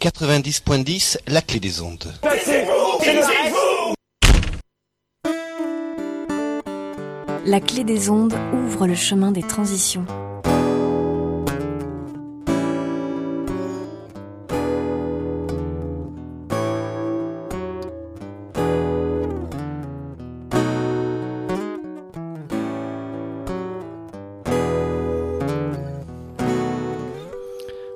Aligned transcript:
90.10, 0.00 1.18
la 1.26 1.42
clé 1.42 1.60
des 1.60 1.82
ondes. 1.82 2.10
La 7.44 7.60
clé 7.60 7.84
des 7.84 8.08
ondes 8.08 8.34
ouvre 8.54 8.86
le 8.86 8.94
chemin 8.94 9.30
des 9.30 9.42
transitions. 9.42 10.06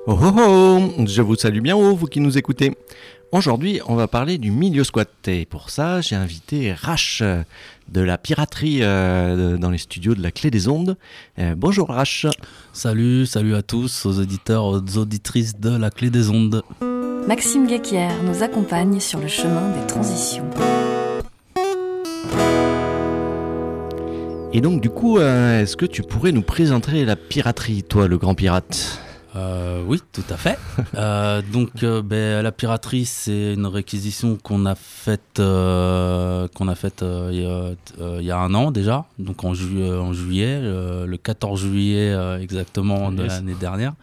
Oh 0.07 0.19
oh 0.21 0.33
oh 0.37 0.64
Je 1.03 1.21
vous 1.21 1.35
salue 1.35 1.59
bien 1.59 1.75
haut, 1.75 1.93
vous 1.93 2.07
qui 2.07 2.21
nous 2.21 2.37
écoutez. 2.37 2.77
Aujourd'hui, 3.31 3.81
on 3.87 3.95
va 3.95 4.07
parler 4.07 4.37
du 4.37 4.49
milieu 4.49 4.83
squat. 4.83 5.09
Et 5.27 5.45
pour 5.45 5.69
ça, 5.69 5.99
j'ai 5.99 6.15
invité 6.15 6.71
Rash 6.73 7.21
de 7.89 8.01
la 8.01 8.17
piraterie 8.17 8.79
euh, 8.81 9.57
dans 9.57 9.71
les 9.71 9.77
studios 9.77 10.15
de 10.15 10.21
la 10.21 10.31
Clé 10.31 10.51
des 10.51 10.69
Ondes. 10.69 10.95
Euh, 11.39 11.53
bonjour 11.57 11.89
Rash. 11.89 12.27
Salut, 12.71 13.25
salut 13.25 13.55
à 13.55 13.61
tous, 13.61 14.05
aux 14.05 14.19
auditeurs, 14.19 14.65
aux 14.65 14.97
auditrices 14.97 15.59
de 15.59 15.75
la 15.75 15.89
Clé 15.89 16.09
des 16.09 16.29
Ondes. 16.29 16.63
Maxime 17.27 17.67
Guéquière 17.67 18.23
nous 18.23 18.43
accompagne 18.43 18.99
sur 19.01 19.19
le 19.19 19.27
chemin 19.27 19.71
des 19.71 19.85
transitions. 19.87 20.49
Et 24.53 24.61
donc, 24.61 24.79
du 24.79 24.89
coup, 24.89 25.17
euh, 25.17 25.61
est-ce 25.61 25.75
que 25.75 25.85
tu 25.85 26.03
pourrais 26.03 26.31
nous 26.31 26.41
présenter 26.41 27.03
la 27.03 27.17
piraterie, 27.17 27.83
toi, 27.83 28.07
le 28.07 28.17
grand 28.17 28.35
pirate? 28.35 29.01
Euh, 29.35 29.83
oui, 29.85 30.01
tout 30.13 30.23
à 30.29 30.37
fait. 30.37 30.57
Euh, 30.95 31.41
donc, 31.51 31.83
euh, 31.83 32.01
ben, 32.01 32.41
la 32.41 32.51
piraterie, 32.53 33.05
c'est 33.05 33.53
une 33.53 33.65
réquisition 33.65 34.37
qu'on 34.41 34.65
a 34.65 34.75
faite, 34.75 35.21
qu'on 35.37 36.67
a 36.67 36.75
faite 36.75 37.03
il, 37.03 37.77
y 38.21 38.31
a, 38.31 38.37
un 38.37 38.53
an 38.53 38.71
déjà, 38.71 39.05
donc 39.19 39.43
en, 39.43 39.53
ju- 39.53 39.83
en 39.91 40.13
juillet, 40.13 40.59
le 40.61 41.15
14 41.17 41.59
juillet 41.59 42.15
exactement 42.41 43.11
de 43.11 43.23
Yes. 43.23 43.33
l'année 43.33 43.55
dernière. 43.59 43.93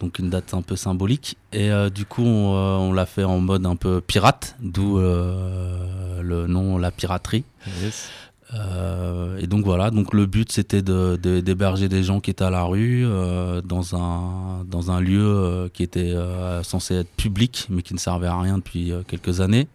Donc 0.00 0.18
une 0.18 0.30
date 0.30 0.54
un 0.54 0.62
peu 0.62 0.76
symbolique. 0.76 1.36
Et 1.52 1.70
du 1.92 2.04
coup, 2.04 2.22
on, 2.24 2.54
on 2.54 2.92
l'a 2.92 3.06
fait 3.06 3.24
en 3.24 3.38
mode 3.40 3.66
un 3.66 3.76
peu 3.76 4.00
pirate, 4.00 4.54
d'où 4.60 4.98
le 4.98 6.46
nom 6.46 6.78
La 6.78 6.90
Piraterie. 6.92 7.44
Euh, 8.52 9.38
et 9.38 9.46
donc 9.46 9.64
voilà, 9.64 9.90
donc 9.90 10.12
le 10.12 10.26
but 10.26 10.52
c'était 10.52 10.82
de, 10.82 11.18
de- 11.20 11.40
d'héberger 11.40 11.88
des 11.88 12.02
gens 12.02 12.20
qui 12.20 12.30
étaient 12.30 12.44
à 12.44 12.50
la 12.50 12.62
rue 12.64 13.04
euh, 13.06 13.62
dans, 13.62 13.96
un, 13.96 14.64
dans 14.70 14.90
un 14.90 15.00
lieu 15.00 15.24
euh, 15.24 15.68
qui 15.72 15.82
était 15.82 16.14
censé 16.62 16.94
être 16.96 17.10
public 17.16 17.66
mais 17.70 17.82
qui 17.82 17.94
ne 17.94 17.98
servait 17.98 18.26
à 18.26 18.38
rien 18.38 18.58
depuis 18.58 18.92
quelques 19.08 19.40
années, 19.40 19.66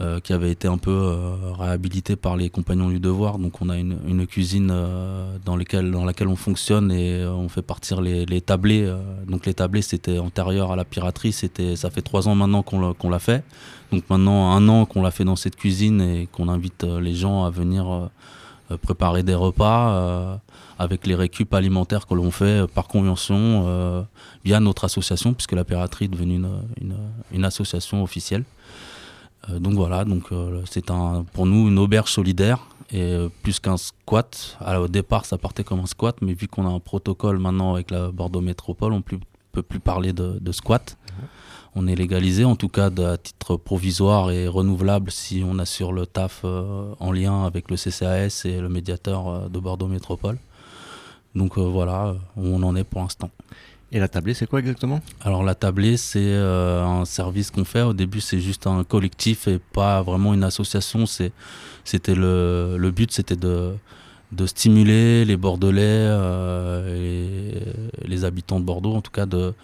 euh, 0.00 0.18
qui 0.20 0.32
avait 0.32 0.50
été 0.50 0.66
un 0.66 0.76
peu 0.78 0.90
euh, 0.90 1.52
réhabilité 1.56 2.16
par 2.16 2.36
les 2.36 2.50
compagnons 2.50 2.88
du 2.88 2.98
devoir. 2.98 3.38
Donc 3.38 3.62
on 3.62 3.68
a 3.68 3.76
une, 3.78 3.96
une 4.08 4.26
cuisine 4.26 4.70
euh, 4.72 5.36
dans, 5.44 5.56
lesquelles- 5.56 5.90
dans 5.90 6.04
laquelle 6.04 6.28
on 6.28 6.36
fonctionne 6.36 6.90
et 6.90 7.20
euh, 7.22 7.32
on 7.32 7.48
fait 7.48 7.62
partir 7.62 8.00
les, 8.00 8.26
les 8.26 8.40
tablés. 8.40 8.82
euh, 8.84 8.96
donc 9.28 9.46
les 9.46 9.54
tablés 9.54 9.82
c'était 9.82 10.18
antérieur 10.18 10.72
à 10.72 10.76
la 10.76 10.84
piraterie, 10.84 11.32
c'était, 11.32 11.76
ça 11.76 11.90
fait 11.90 12.02
trois 12.02 12.26
ans 12.28 12.34
maintenant 12.34 12.62
qu'on 12.62 12.92
qu'on 12.94 13.08
l'a 13.10 13.20
fait. 13.20 13.44
Donc 13.92 14.02
maintenant 14.10 14.50
un 14.52 14.68
an 14.68 14.84
qu'on 14.84 15.02
l'a 15.02 15.12
fait 15.12 15.24
dans 15.24 15.36
cette 15.36 15.54
cuisine 15.56 16.00
et 16.00 16.26
qu'on 16.32 16.48
invite 16.48 16.82
euh, 16.84 17.00
les 17.00 17.14
gens 17.14 17.44
à 17.44 17.50
venir 17.50 18.10
préparer 18.82 19.22
des 19.22 19.34
repas 19.34 20.40
avec 20.78 21.06
les 21.06 21.14
récup 21.14 21.52
alimentaires 21.52 22.06
que 22.06 22.14
l'on 22.14 22.30
fait 22.30 22.66
par 22.66 22.88
convention 22.88 24.06
via 24.44 24.58
notre 24.58 24.84
association 24.84 25.34
puisque 25.34 25.52
la 25.52 25.64
piraterie 25.64 26.06
est 26.06 26.08
devenue 26.08 26.36
une, 26.36 26.48
une, 26.80 26.96
une 27.30 27.44
association 27.44 28.02
officielle. 28.02 28.42
Euh, 29.50 29.58
donc 29.58 29.74
voilà, 29.74 30.04
donc 30.04 30.24
euh, 30.32 30.62
c'est 30.70 30.90
un 30.90 31.24
pour 31.32 31.46
nous 31.46 31.68
une 31.68 31.78
auberge 31.78 32.10
solidaire 32.10 32.66
et 32.90 33.02
euh, 33.02 33.28
plus 33.42 33.60
qu'un 33.60 33.76
squat. 33.76 34.56
Alors, 34.60 34.84
au 34.84 34.88
départ, 34.88 35.24
ça 35.24 35.38
partait 35.38 35.64
comme 35.64 35.80
un 35.80 35.86
squat, 35.86 36.16
mais 36.22 36.34
vu 36.34 36.48
qu'on 36.48 36.66
a 36.66 36.70
un 36.70 36.80
protocole 36.80 37.38
maintenant 37.38 37.74
avec 37.74 37.90
la 37.90 38.10
Bordeaux 38.10 38.40
Métropole, 38.40 38.92
on 38.92 38.96
ne 38.98 39.18
peut 39.52 39.62
plus 39.62 39.80
parler 39.80 40.12
de, 40.12 40.38
de 40.40 40.52
squat. 40.52 40.96
On 41.76 41.88
est 41.88 41.96
légalisé, 41.96 42.44
en 42.44 42.54
tout 42.54 42.68
cas 42.68 42.88
de- 42.90 43.02
à 43.02 43.16
titre 43.16 43.56
provisoire 43.56 44.30
et 44.30 44.46
renouvelable 44.46 45.10
si 45.10 45.42
on 45.44 45.58
assure 45.58 45.92
le 45.92 46.06
taf 46.06 46.42
euh, 46.44 46.94
en 47.00 47.10
lien 47.10 47.44
avec 47.44 47.68
le 47.70 47.76
CCAS 47.76 48.42
et 48.44 48.60
le 48.60 48.68
médiateur 48.68 49.28
euh, 49.28 49.48
de 49.48 49.58
Bordeaux 49.58 49.88
Métropole. 49.88 50.38
Donc 51.34 51.58
euh, 51.58 51.62
voilà 51.62 52.14
où 52.36 52.46
on 52.46 52.62
en 52.62 52.76
est 52.76 52.84
pour 52.84 53.00
l'instant. 53.00 53.30
Et 53.94 54.00
la 54.00 54.08
tablée, 54.08 54.34
c'est 54.34 54.48
quoi 54.48 54.58
exactement? 54.58 55.00
Alors 55.20 55.44
la 55.44 55.54
tablée, 55.54 55.96
c'est 55.96 56.18
euh, 56.20 56.84
un 56.84 57.04
service 57.04 57.52
qu'on 57.52 57.64
fait. 57.64 57.82
Au 57.82 57.92
début, 57.92 58.20
c'est 58.20 58.40
juste 58.40 58.66
un 58.66 58.82
collectif 58.82 59.46
et 59.46 59.60
pas 59.60 60.02
vraiment 60.02 60.34
une 60.34 60.42
association. 60.42 61.06
C'était 61.06 62.14
le, 62.16 62.90
but, 62.90 63.12
c'était 63.12 63.36
de, 63.36 63.76
stimuler 64.46 65.24
les 65.24 65.36
Bordelais 65.36 65.80
euh, 65.80 67.62
et 68.02 68.08
les 68.08 68.24
habitants 68.24 68.58
de 68.58 68.64
Bordeaux, 68.64 68.94
en 68.94 69.00
tout 69.00 69.12
cas, 69.12 69.26
de, 69.26 69.54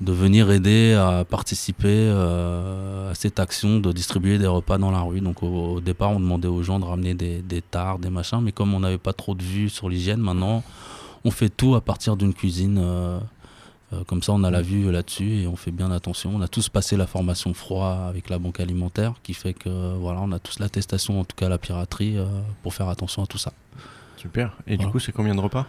venir 0.00 0.50
aider 0.50 0.94
à 0.94 1.24
participer 1.24 1.86
euh, 1.86 3.12
à 3.12 3.14
cette 3.14 3.38
action 3.38 3.78
de 3.78 3.92
distribuer 3.92 4.38
des 4.38 4.48
repas 4.48 4.78
dans 4.78 4.90
la 4.90 5.02
rue. 5.02 5.20
Donc 5.20 5.44
au, 5.44 5.80
départ, 5.80 6.10
on 6.10 6.18
demandait 6.18 6.48
aux 6.48 6.64
gens 6.64 6.80
de 6.80 6.84
ramener 6.84 7.14
des, 7.14 7.40
des 7.40 7.62
des 8.00 8.10
machins, 8.10 8.40
mais 8.42 8.50
comme 8.50 8.74
on 8.74 8.80
n'avait 8.80 8.98
pas 8.98 9.12
trop 9.12 9.36
de 9.36 9.44
vues 9.44 9.68
sur 9.68 9.88
l'hygiène, 9.88 10.18
maintenant, 10.18 10.64
on 11.24 11.30
fait 11.30 11.50
tout 11.50 11.76
à 11.76 11.80
partir 11.80 12.16
d'une 12.16 12.34
cuisine. 12.34 12.82
Euh, 13.92 14.02
comme 14.04 14.22
ça, 14.22 14.32
on 14.32 14.42
a 14.44 14.50
la 14.50 14.62
vue 14.62 14.90
là-dessus 14.90 15.42
et 15.42 15.46
on 15.46 15.56
fait 15.56 15.70
bien 15.70 15.90
attention. 15.90 16.32
On 16.34 16.40
a 16.40 16.48
tous 16.48 16.68
passé 16.68 16.96
la 16.96 17.06
formation 17.06 17.54
froid 17.54 18.06
avec 18.08 18.28
la 18.30 18.38
banque 18.38 18.60
alimentaire, 18.60 19.14
qui 19.22 19.34
fait 19.34 19.54
que 19.54 19.68
euh, 19.68 19.96
voilà, 19.98 20.20
on 20.22 20.32
a 20.32 20.38
tous 20.38 20.58
l'attestation, 20.58 21.20
en 21.20 21.24
tout 21.24 21.36
cas 21.36 21.48
la 21.48 21.58
piraterie, 21.58 22.16
euh, 22.16 22.26
pour 22.62 22.74
faire 22.74 22.88
attention 22.88 23.22
à 23.22 23.26
tout 23.26 23.38
ça. 23.38 23.52
Super. 24.16 24.52
Et 24.66 24.76
du 24.76 24.86
coup, 24.86 24.98
c'est 24.98 25.12
combien 25.12 25.34
de 25.34 25.40
repas? 25.40 25.66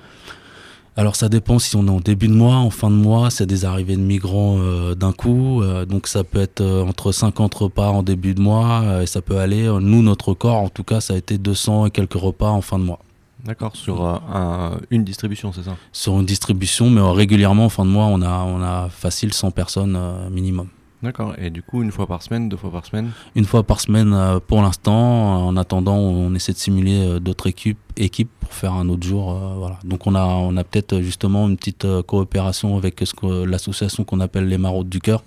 Alors 1.00 1.16
ça 1.16 1.29
dépend 1.29 1.59
si 1.59 1.75
on 1.75 1.85
est 1.85 1.91
en 1.91 2.00
début 2.00 2.27
de 2.27 2.33
mois, 2.33 2.56
en 2.56 2.72
fin 2.72 2.89
de 2.89 2.95
mois, 2.95 3.29
c'est 3.29 3.45
des 3.45 3.66
arrivées 3.66 3.95
de 3.95 4.01
migrants 4.01 4.57
euh, 4.57 4.95
d'un 4.95 5.13
coup. 5.13 5.61
euh, 5.61 5.85
donc 5.85 6.07
ça 6.07 6.23
peut 6.23 6.39
être 6.39 6.61
euh, 6.61 6.83
entre 6.83 7.11
50 7.11 7.53
repas 7.53 7.89
en 7.89 8.01
début 8.01 8.33
de 8.33 8.41
mois 8.41 9.03
et 9.03 9.06
ça 9.06 9.22
peut 9.22 9.38
aller. 9.38 9.67
nous, 9.79 10.01
notre 10.01 10.29
record, 10.29 10.56
en 10.56 10.69
tout 10.69 10.83
cas, 10.83 11.00
ça 11.00 11.13
a 11.13 11.17
été 11.17 11.38
200 11.38 11.85
et 11.85 11.91
quelques 11.91 12.16
repas 12.16 12.50
en 12.50 12.61
fin 12.61 12.79
de 12.79 12.83
mois. 12.83 12.97
D'accord, 13.47 13.75
sur 13.75 14.05
euh, 14.05 14.17
un- 14.33 14.77
une 14.91 15.03
distribution, 15.03 15.51
c'est 15.53 15.63
ça? 15.63 15.75
Sur 15.91 16.19
une 16.19 16.25
distribution, 16.25 16.89
mais 16.89 17.01
euh, 17.01 17.11
régulièrement 17.11 17.65
en 17.65 17.69
fin 17.69 17.85
de 17.85 17.89
mois, 17.89 18.05
on 18.05 18.21
a, 18.21 18.43
on 18.43 18.61
a 18.61 18.89
facile 18.89 19.33
100 19.33 19.51
personnes 19.51 19.95
euh, 19.97 20.29
minimum. 20.29 20.67
D'accord. 21.01 21.33
Et 21.37 21.49
du 21.51 21.61
coup, 21.61 21.83
une 21.83 21.91
fois 21.91 22.07
par 22.07 22.23
semaine, 22.23 22.49
deux 22.49 22.57
fois 22.57 22.71
par 22.71 22.83
semaine? 22.85 23.11
Une 23.35 23.45
fois 23.45 23.61
par 23.63 23.79
semaine 23.79 24.13
euh, 24.13 24.39
pour 24.45 24.61
l'instant. 24.63 25.45
En 25.47 25.55
attendant, 25.55 25.95
on 25.95 26.33
essaie 26.33 26.53
de 26.53 26.57
simuler 26.57 26.99
euh, 27.07 27.19
d'autres 27.19 27.47
équipes, 27.47 27.77
équipes 27.95 28.31
pour 28.41 28.51
faire 28.51 28.73
un 28.73 28.89
autre 28.89 29.05
jour. 29.07 29.31
euh, 29.31 29.53
voilà. 29.57 29.77
Donc 29.85 30.07
on 30.07 30.15
a, 30.15 30.25
on 30.25 30.57
a 30.57 30.63
peut-être 30.63 30.99
justement 31.01 31.47
une 31.47 31.55
petite 31.55 31.85
euh, 31.85 32.01
coopération 32.01 32.75
avec 32.77 32.99
ce 33.05 33.13
que- 33.13 33.43
l'association 33.45 34.03
qu'on 34.03 34.19
appelle 34.19 34.47
les 34.49 34.57
Maraudes 34.57 34.89
du 34.89 34.99
Cœur, 34.99 35.23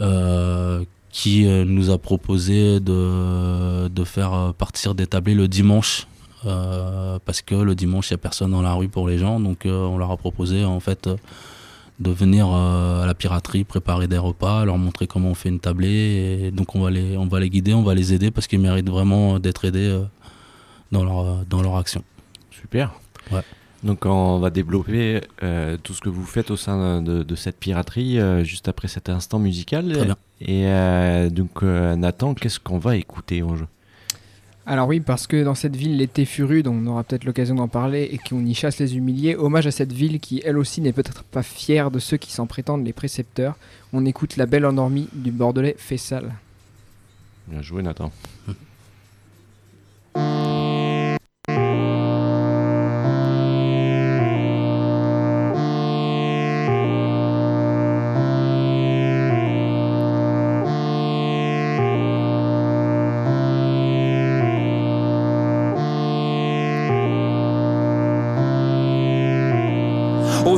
euh, 0.00 0.84
qui 1.10 1.44
nous 1.46 1.90
a 1.90 1.98
proposé 1.98 2.80
de, 2.80 3.86
de 3.86 4.04
faire 4.04 4.52
partir 4.58 4.96
des 4.96 5.06
tablés 5.06 5.34
le 5.36 5.46
dimanche. 5.46 6.08
Euh, 6.46 7.18
parce 7.24 7.42
que 7.42 7.54
le 7.54 7.74
dimanche, 7.74 8.10
il 8.10 8.14
n'y 8.14 8.16
a 8.16 8.18
personne 8.18 8.50
dans 8.50 8.62
la 8.62 8.74
rue 8.74 8.88
pour 8.88 9.08
les 9.08 9.18
gens. 9.18 9.40
Donc 9.40 9.66
euh, 9.66 9.84
on 9.86 9.98
leur 9.98 10.10
a 10.10 10.16
proposé 10.16 10.64
en 10.64 10.80
fait 10.80 11.06
euh, 11.06 11.16
de 12.00 12.10
venir 12.10 12.48
à 12.48 13.04
la 13.06 13.14
piraterie, 13.14 13.64
préparer 13.64 14.08
des 14.08 14.18
repas, 14.18 14.64
leur 14.64 14.78
montrer 14.78 15.06
comment 15.06 15.30
on 15.30 15.34
fait 15.34 15.48
une 15.48 15.60
tablée. 15.60 16.46
Et 16.46 16.50
donc 16.50 16.74
on 16.74 16.80
va 16.80 16.90
les, 16.90 17.16
on 17.16 17.26
va 17.26 17.40
les 17.40 17.50
guider, 17.50 17.74
on 17.74 17.82
va 17.82 17.94
les 17.94 18.12
aider 18.12 18.30
parce 18.30 18.46
qu'ils 18.46 18.60
méritent 18.60 18.90
vraiment 18.90 19.38
d'être 19.38 19.64
aidés 19.64 20.02
dans, 20.90 21.04
leur, 21.04 21.44
dans 21.46 21.62
leur 21.62 21.76
action. 21.76 22.02
Super. 22.50 22.94
Ouais. 23.30 23.42
Donc 23.84 24.06
on 24.06 24.38
va 24.38 24.48
développer 24.48 25.20
euh, 25.42 25.76
tout 25.82 25.92
ce 25.92 26.00
que 26.00 26.08
vous 26.08 26.24
faites 26.24 26.50
au 26.50 26.56
sein 26.56 27.02
de, 27.02 27.22
de 27.22 27.34
cette 27.34 27.58
piraterie 27.58 28.18
euh, 28.18 28.42
juste 28.42 28.66
après 28.66 28.88
cet 28.88 29.10
instant 29.10 29.38
musical. 29.38 29.92
Très 29.92 30.06
bien. 30.06 30.16
Et 30.40 30.66
euh, 30.66 31.28
donc 31.28 31.62
Nathan, 31.62 32.34
qu'est-ce 32.34 32.58
qu'on 32.58 32.78
va 32.78 32.96
écouter 32.96 33.42
en 33.42 33.56
jeu 33.56 33.66
Alors 34.66 34.88
oui, 34.88 35.00
parce 35.00 35.26
que 35.26 35.44
dans 35.44 35.54
cette 35.54 35.76
ville, 35.76 35.98
l'été 35.98 36.24
fut 36.24 36.42
rude, 36.42 36.68
on 36.68 36.86
aura 36.86 37.04
peut-être 37.04 37.24
l'occasion 37.24 37.54
d'en 37.54 37.68
parler, 37.68 38.08
et 38.10 38.18
qu'on 38.18 38.44
y 38.44 38.54
chasse 38.54 38.78
les 38.78 38.96
humiliés, 38.96 39.36
hommage 39.36 39.66
à 39.66 39.70
cette 39.70 39.92
ville 39.92 40.20
qui, 40.20 40.40
elle 40.44 40.56
aussi, 40.56 40.80
n'est 40.80 40.92
peut-être 40.92 41.22
pas 41.22 41.42
fière 41.42 41.90
de 41.90 41.98
ceux 41.98 42.16
qui 42.16 42.32
s'en 42.32 42.46
prétendent 42.46 42.84
les 42.84 42.94
précepteurs. 42.94 43.56
On 43.92 44.06
écoute 44.06 44.36
La 44.36 44.46
Belle 44.46 44.64
Endormie 44.64 45.08
du 45.12 45.32
Bordelais 45.32 45.76
Fessal. 45.78 46.32
Bien 47.46 47.60
joué 47.60 47.82
Nathan. 47.82 48.10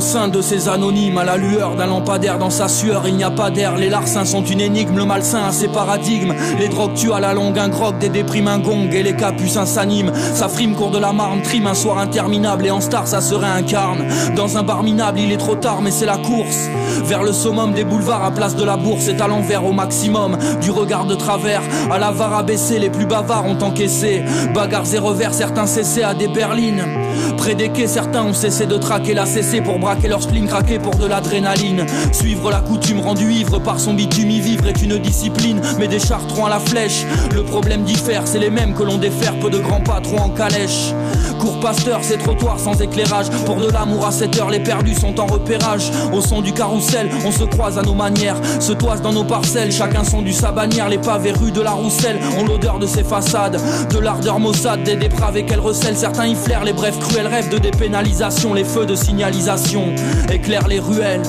De 0.07 0.41
ces 0.41 0.69
anonymes, 0.69 1.17
à 1.17 1.25
la 1.25 1.35
lueur 1.35 1.75
d'un 1.75 1.87
lampadaire 1.87 2.39
dans 2.39 2.49
sa 2.49 2.69
sueur, 2.69 3.09
il 3.09 3.17
n'y 3.17 3.25
a 3.25 3.29
pas 3.29 3.49
d'air. 3.49 3.75
Les 3.75 3.89
larcins 3.89 4.23
sont 4.23 4.41
une 4.41 4.61
énigme, 4.61 4.95
le 4.95 5.03
malsain 5.03 5.43
a 5.43 5.51
ses 5.51 5.67
paradigmes. 5.67 6.33
Les 6.57 6.69
drogues 6.69 6.93
tuent 6.93 7.11
à 7.11 7.19
la 7.19 7.33
longue 7.33 7.59
un 7.59 7.67
grog, 7.67 7.97
des 7.97 8.07
déprimes 8.07 8.47
un 8.47 8.57
gong, 8.57 8.89
et 8.89 9.03
les 9.03 9.17
capucins 9.17 9.65
s'animent. 9.65 10.13
Sa 10.33 10.47
frime 10.47 10.75
court 10.75 10.91
de 10.91 10.97
la 10.97 11.11
marne, 11.11 11.41
trime 11.41 11.67
un 11.67 11.73
soir 11.73 11.97
interminable, 11.97 12.67
et 12.67 12.71
en 12.71 12.79
star 12.79 13.05
ça 13.05 13.19
serait 13.19 13.49
un 13.49 13.63
carne. 13.63 14.05
Dans 14.37 14.57
un 14.57 14.63
bar 14.63 14.81
minable, 14.81 15.19
il 15.19 15.33
est 15.33 15.37
trop 15.37 15.55
tard, 15.55 15.81
mais 15.81 15.91
c'est 15.91 16.05
la 16.05 16.17
course. 16.17 16.69
Vers 17.03 17.21
le 17.21 17.33
summum 17.33 17.73
des 17.73 17.83
boulevards 17.83 18.23
à 18.23 18.31
place 18.31 18.55
de 18.55 18.63
la 18.63 18.77
bourse, 18.77 19.09
est 19.09 19.19
à 19.19 19.27
l'envers 19.27 19.65
au 19.65 19.73
maximum. 19.73 20.37
Du 20.61 20.71
regard 20.71 21.05
de 21.05 21.15
travers, 21.15 21.61
à 21.91 21.99
la 21.99 22.11
var 22.11 22.33
abaissée, 22.33 22.79
les 22.79 22.89
plus 22.89 23.05
bavards 23.05 23.45
ont 23.45 23.61
encaissé. 23.61 24.23
Bagarres 24.53 24.93
et 24.93 24.99
revers, 24.99 25.33
certains 25.33 25.67
cessés 25.67 26.03
à 26.03 26.13
des 26.13 26.29
berlines. 26.29 27.06
Près 27.37 27.55
des 27.55 27.69
quais, 27.69 27.87
certains 27.87 28.23
ont 28.23 28.33
cessé 28.33 28.65
de 28.65 28.77
traquer 28.77 29.13
la 29.13 29.25
CC 29.25 29.61
pour 29.61 29.79
braquer 29.79 30.07
leur 30.07 30.21
spleen, 30.21 30.47
craquer 30.47 30.79
pour 30.79 30.95
de 30.95 31.05
l'adrénaline. 31.05 31.85
Suivre 32.11 32.51
la 32.51 32.61
coutume, 32.61 32.99
rendu 32.99 33.31
ivre 33.31 33.59
par 33.59 33.79
son 33.79 33.93
bitume, 33.93 34.29
y 34.29 34.39
vivre 34.39 34.67
est 34.67 34.81
une 34.81 34.97
discipline, 34.97 35.61
mais 35.79 35.87
des 35.87 35.99
chartrons 35.99 36.45
à 36.45 36.49
la 36.49 36.59
flèche. 36.59 37.05
Le 37.33 37.43
problème 37.43 37.83
diffère, 37.83 38.23
c'est 38.25 38.39
les 38.39 38.49
mêmes 38.49 38.73
que 38.73 38.83
l'on 38.83 38.97
défère, 38.97 39.37
peu 39.39 39.49
de 39.49 39.59
grands 39.59 39.81
patrons 39.81 40.19
en 40.19 40.29
calèche. 40.29 40.93
Cours 41.39 41.59
pasteur, 41.59 41.99
ces 42.03 42.17
trottoirs 42.17 42.59
sans 42.59 42.81
éclairage. 42.81 43.29
Pour 43.45 43.57
de 43.57 43.69
l'amour 43.69 44.07
à 44.07 44.11
cette 44.11 44.37
heure, 44.39 44.49
les 44.49 44.59
perdus 44.59 44.95
sont 44.95 45.19
en 45.19 45.25
repérage. 45.25 45.91
Au 46.11 46.21
son 46.21 46.41
du 46.41 46.51
carrousel, 46.53 47.09
on 47.25 47.31
se 47.31 47.43
croise 47.43 47.77
à 47.77 47.83
nos 47.83 47.93
manières, 47.93 48.37
se 48.59 48.73
toise 48.73 49.01
dans 49.01 49.13
nos 49.13 49.23
parcelles. 49.23 49.71
Chacun 49.71 50.03
son 50.03 50.21
du 50.21 50.33
sa 50.33 50.51
bannière, 50.51 50.89
les 50.89 50.97
pavés 50.97 51.31
rues 51.31 51.51
de 51.51 51.61
la 51.61 51.71
Rousselle 51.71 52.19
ont 52.37 52.43
l'odeur 52.43 52.79
de 52.79 52.87
ses 52.87 53.03
façades, 53.03 53.59
de 53.89 53.99
l'ardeur 53.99 54.39
maussade 54.39 54.83
des 54.83 54.95
dépravés 54.95 55.45
qu'elle 55.45 55.59
recèle. 55.59 55.95
Certains 55.95 56.27
y 56.27 56.35
flairent 56.35 56.63
les 56.63 56.73
brefs 56.73 56.99
cruels 57.07 57.27
rêves 57.27 57.49
de 57.49 57.57
dépénalisation, 57.57 58.53
les 58.53 58.63
feux 58.63 58.85
de 58.85 58.95
signalisation 58.95 59.93
éclairent 60.29 60.67
les 60.67 60.79
ruelles. 60.79 61.21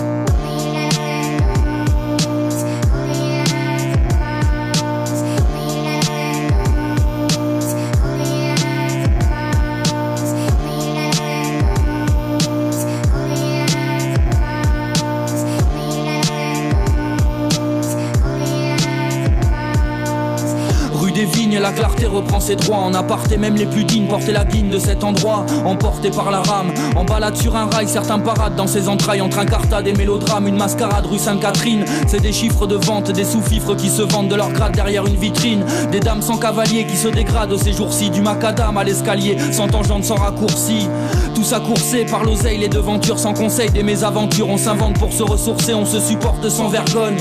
Reprend 22.18 22.40
ses 22.40 22.56
droits. 22.56 22.78
En 22.78 22.94
aparté, 22.94 23.36
même 23.36 23.56
les 23.56 23.66
plus 23.66 23.84
dignes 23.84 24.06
portaient 24.06 24.32
la 24.32 24.44
guine 24.44 24.70
de 24.70 24.78
cet 24.78 25.04
endroit. 25.04 25.46
Emporté 25.64 26.10
par 26.10 26.30
la 26.30 26.40
rame, 26.40 26.72
en 26.96 27.04
balade 27.04 27.36
sur 27.36 27.56
un 27.56 27.66
rail, 27.66 27.88
certains 27.88 28.18
paradent 28.18 28.56
dans 28.56 28.66
ses 28.66 28.88
entrailles. 28.88 29.20
Entre 29.20 29.38
un 29.38 29.46
carta 29.46 29.82
des 29.82 29.92
mélodrames, 29.92 30.46
une 30.48 30.56
mascarade 30.56 31.06
rue 31.06 31.18
Sainte-Catherine. 31.18 31.84
C'est 32.06 32.20
des 32.20 32.32
chiffres 32.32 32.66
de 32.66 32.76
vente, 32.76 33.10
des 33.10 33.24
sous-fifres 33.24 33.74
qui 33.76 33.88
se 33.88 34.02
vendent 34.02 34.28
de 34.28 34.34
leur 34.34 34.52
grade 34.52 34.74
derrière 34.74 35.06
une 35.06 35.16
vitrine. 35.16 35.64
Des 35.92 36.00
dames 36.00 36.22
sans 36.22 36.36
cavalier 36.36 36.84
qui 36.84 36.96
se 36.96 37.08
dégradent 37.08 37.56
ces 37.56 37.72
jours-ci. 37.72 38.10
Du 38.10 38.20
macadam 38.20 38.76
à 38.76 38.84
l'escalier, 38.84 39.36
sans 39.52 39.68
tangente, 39.68 40.04
sans 40.04 40.16
raccourci. 40.16 40.88
Tout 41.34 41.44
ça 41.44 41.60
coursé 41.60 42.04
par 42.04 42.24
l'oseille, 42.24 42.58
les 42.58 42.68
devantures 42.68 43.18
sans 43.18 43.34
conseil. 43.34 43.70
Des 43.70 43.82
mésaventures, 43.82 44.48
on 44.48 44.56
s'invente 44.56 44.98
pour 44.98 45.12
se 45.12 45.22
ressourcer, 45.22 45.74
on 45.74 45.86
se 45.86 46.00
supporte 46.00 46.48
sans 46.48 46.68
vergogne. 46.68 47.18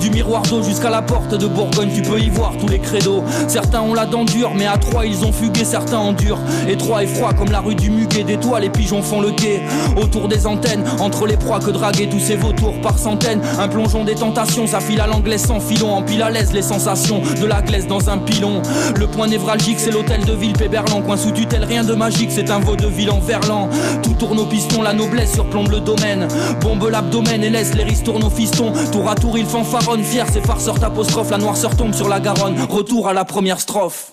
Du 0.00 0.10
miroir 0.10 0.42
d'eau 0.42 0.62
jusqu'à 0.62 0.90
la 0.90 1.02
porte 1.02 1.34
de 1.34 1.46
Bourgogne, 1.46 1.90
tu 1.92 2.02
peux 2.02 2.20
y 2.20 2.30
voir 2.30 2.52
tous 2.60 2.68
les 2.68 2.78
credos. 2.78 3.24
Certains 3.48 3.80
ont 3.80 3.94
la 3.94 4.06
dent 4.06 4.24
mais 4.54 4.66
à 4.66 4.76
trois 4.78 5.04
ils 5.04 5.24
ont 5.24 5.32
fugué, 5.32 5.64
certains 5.64 5.98
endurent. 5.98 6.38
Étroit 6.68 7.02
et 7.02 7.06
froid 7.06 7.32
comme 7.32 7.50
la 7.50 7.60
rue 7.60 7.74
du 7.74 7.90
Muguet, 7.90 8.24
des 8.24 8.36
toits, 8.36 8.60
les 8.60 8.70
pigeons 8.70 9.02
font 9.02 9.20
le 9.20 9.32
quai. 9.32 9.62
Autour 10.00 10.28
des 10.28 10.46
antennes, 10.46 10.84
entre 11.00 11.26
les 11.26 11.36
proies 11.36 11.60
que 11.60 11.70
draguer 11.70 12.08
tous 12.08 12.20
ces 12.20 12.36
vautours 12.36 12.80
par 12.80 12.98
centaines. 12.98 13.40
Un 13.58 13.68
plongeon 13.68 14.04
des 14.04 14.14
tentations, 14.14 14.66
ça 14.66 14.80
file 14.80 15.00
à 15.00 15.06
l'anglaise 15.06 15.44
sans 15.44 15.60
filon, 15.60 15.92
en 15.92 16.02
pile 16.02 16.22
à 16.22 16.30
l'aise 16.30 16.52
les 16.52 16.62
sensations 16.62 17.20
de 17.40 17.46
la 17.46 17.62
glaise 17.62 17.86
dans 17.86 18.08
un 18.10 18.18
pilon. 18.18 18.62
Le 18.96 19.06
point 19.06 19.26
névralgique, 19.26 19.80
c'est 19.80 19.90
l'hôtel 19.90 20.24
de 20.24 20.32
ville 20.32 20.52
Péberlan, 20.52 21.02
coin 21.02 21.16
sous 21.16 21.32
tutelle, 21.32 21.64
rien 21.64 21.84
de 21.84 21.94
magique, 21.94 22.30
c'est 22.30 22.50
un 22.50 22.60
vaudeville 22.60 23.10
en 23.10 23.20
verlan. 23.20 23.68
Tout 24.02 24.14
tourne 24.14 24.38
au 24.38 24.46
piston, 24.46 24.82
la 24.82 24.92
noblesse 24.92 25.32
surplombe 25.32 25.70
le 25.70 25.80
domaine. 25.80 26.28
Bombe 26.60 26.88
l'abdomen 26.90 27.42
et 27.42 27.50
laisse 27.50 27.74
les 27.74 27.84
ristournes 27.84 28.24
au 28.24 28.30
fiston. 28.30 28.72
Tour 28.92 29.08
à 29.08 29.14
tour, 29.14 29.36
il 29.38 29.46
fanfare 29.46 29.96
fier, 30.02 30.26
ces 30.32 30.40
farceurs 30.40 30.78
d'apostrophe, 30.78 31.30
la 31.30 31.38
noirceur 31.38 31.76
tombe 31.76 31.94
sur 31.94 32.08
la 32.08 32.20
Garonne. 32.20 32.56
Retour 32.68 33.08
à 33.08 33.12
la 33.12 33.24
première 33.24 33.60
strophe. 33.60 34.12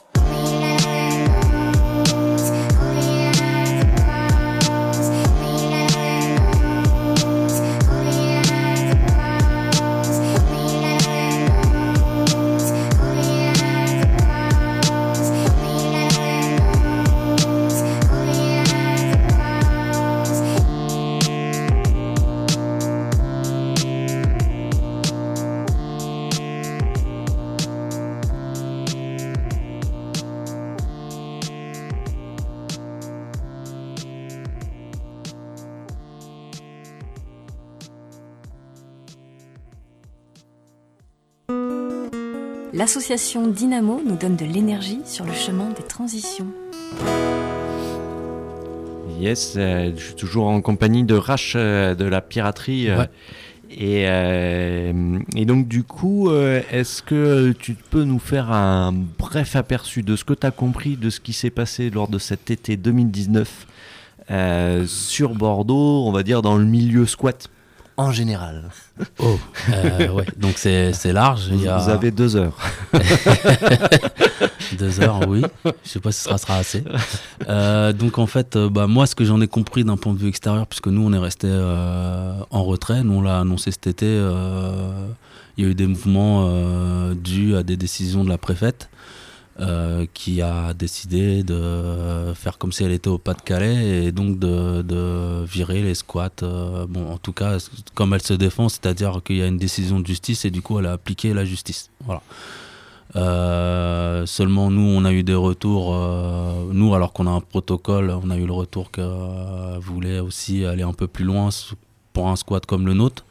L'association 42.86 43.48
Dynamo 43.48 44.00
nous 44.06 44.16
donne 44.16 44.36
de 44.36 44.46
l'énergie 44.46 45.00
sur 45.06 45.26
le 45.26 45.34
chemin 45.34 45.72
des 45.72 45.82
transitions. 45.82 46.46
Yes, 49.20 49.56
euh, 49.58 49.92
je 49.98 50.04
suis 50.04 50.14
toujours 50.14 50.46
en 50.46 50.62
compagnie 50.62 51.04
de 51.04 51.16
Rach 51.16 51.54
euh, 51.56 51.96
de 51.96 52.06
la 52.06 52.22
piraterie. 52.22 52.92
Euh, 52.92 53.06
et, 53.72 54.04
et, 55.36 55.46
donc 55.46 55.68
du 55.68 55.82
coup, 55.82 56.30
est-ce 56.32 57.02
que 57.02 57.54
tu 57.54 57.74
peux 57.74 58.04
nous 58.04 58.20
faire 58.20 58.52
un 58.52 58.94
bref 58.94 59.56
aperçu 59.56 60.04
de 60.04 60.16
ce 60.16 60.24
que 60.24 60.36
tu 60.36 60.46
as 60.46 60.52
compris 60.52 60.96
de 60.96 61.10
ce 61.10 61.20
qui 61.20 61.34
s'est 61.34 61.50
passé 61.50 61.90
lors 61.90 62.08
de 62.08 62.20
cet 62.20 62.52
été 62.52 62.78
2019 62.78 63.66
sur 64.86 65.34
Bordeaux, 65.34 66.06
on 66.06 66.12
va 66.12 66.22
dire 66.22 66.44
dans 66.44 66.56
le 66.56 66.66
milieu 66.66 67.08
squat? 67.08 67.50
En 67.98 68.12
général 68.12 68.70
Oh, 69.20 69.38
euh, 69.72 70.10
ouais, 70.10 70.26
donc 70.38 70.58
c'est 70.58 71.14
large. 71.14 71.50
Vous, 71.50 71.90
avez 71.90 72.12
deux 72.12 72.36
heures. 72.36 72.58
deux 74.78 75.02
heures, 75.02 75.28
oui. 75.28 75.42
Je 75.84 75.90
sais 75.90 76.00
pas 76.00 76.12
si 76.12 76.22
ça 76.22 76.38
sera 76.38 76.58
assez. 76.58 76.84
Euh, 77.48 77.94
donc 77.94 78.18
en 78.20 78.26
fait, 78.26 78.56
euh, 78.56 78.70
bah, 78.70 78.88
moi, 78.88 79.06
ce 79.06 79.16
que 79.16 79.26
j'en 79.26 79.42
ai 79.42 79.48
compris 79.48 79.84
d'un 79.84 79.98
point 79.98 80.14
de 80.14 80.20
vue 80.20 80.30
extérieur, 80.30 80.68
puisque 80.68 80.88
nous, 80.88 81.06
on 81.06 81.14
est 81.14 81.20
resté 81.20 81.50
en 81.50 82.64
retrait, 82.64 83.04
nous, 83.04 83.16
on 83.16 83.22
l'a 83.22 83.40
annoncé 83.40 83.72
cet 83.72 83.88
été, 83.88 84.06
il 85.58 85.64
y 85.64 85.68
a 85.68 85.70
eu 85.70 85.76
des 85.76 85.88
mouvements 85.88 87.14
dus 87.14 87.56
à 87.56 87.64
des 87.64 87.78
décisions 87.78 88.24
de 88.24 88.30
la 88.30 88.38
préfète. 88.38 88.90
Euh, 89.62 90.06
qui 90.14 90.42
a 90.42 90.74
décidé 90.74 91.42
de 91.42 92.34
faire 92.36 92.58
comme 92.58 92.74
si 92.74 92.84
elle 92.84 92.92
était 92.92 93.08
au 93.08 93.18
Pas-de-Calais 93.18 94.04
et 94.04 94.12
donc 94.12 94.38
de, 94.38 95.46
virer 95.46 95.82
les 95.82 95.96
squats. 95.96 96.30
Euh, 96.44 96.86
bon, 96.90 97.10
en 97.10 97.18
tout 97.18 97.32
cas, 97.32 97.58
comme 97.94 98.14
elle 98.14 98.22
se 98.22 98.34
défend, 98.34 98.68
c'est-à-dire 98.68 99.22
qu'il 99.24 99.38
y 99.38 99.42
a 99.42 99.48
une 99.48 99.58
décision 99.58 100.02
de 100.02 100.08
justice 100.08 100.44
et 100.44 100.52
du 100.52 100.62
coup, 100.62 100.78
elle 100.78 100.88
a 100.88 100.92
appliqué 100.92 101.34
la 101.34 101.46
justice. 101.46 101.90
Voilà. 102.04 102.22
Euh, 103.16 104.26
seulement 104.26 104.70
nous, 104.70 104.82
on 104.82 105.06
a 105.06 105.14
eu 105.14 105.24
des 105.24 105.36
retours. 105.36 105.96
nous, 106.74 106.94
alors 106.94 107.14
qu'on 107.14 107.26
a 107.26 107.32
un 107.32 107.40
protocole, 107.40 108.12
on 108.12 108.30
a 108.32 108.36
eu 108.36 108.46
le 108.46 108.52
retour 108.52 108.92
qu'elle 108.92 109.80
voulait 109.80 110.20
aussi 110.20 110.66
aller 110.66 110.84
un 110.84 110.92
peu 110.92 111.08
plus 111.08 111.24
loin 111.24 111.48
pour 112.12 112.28
un 112.28 112.36
squat 112.36 112.66
comme 112.66 112.86
le 112.86 112.94
nôtre 112.94 113.24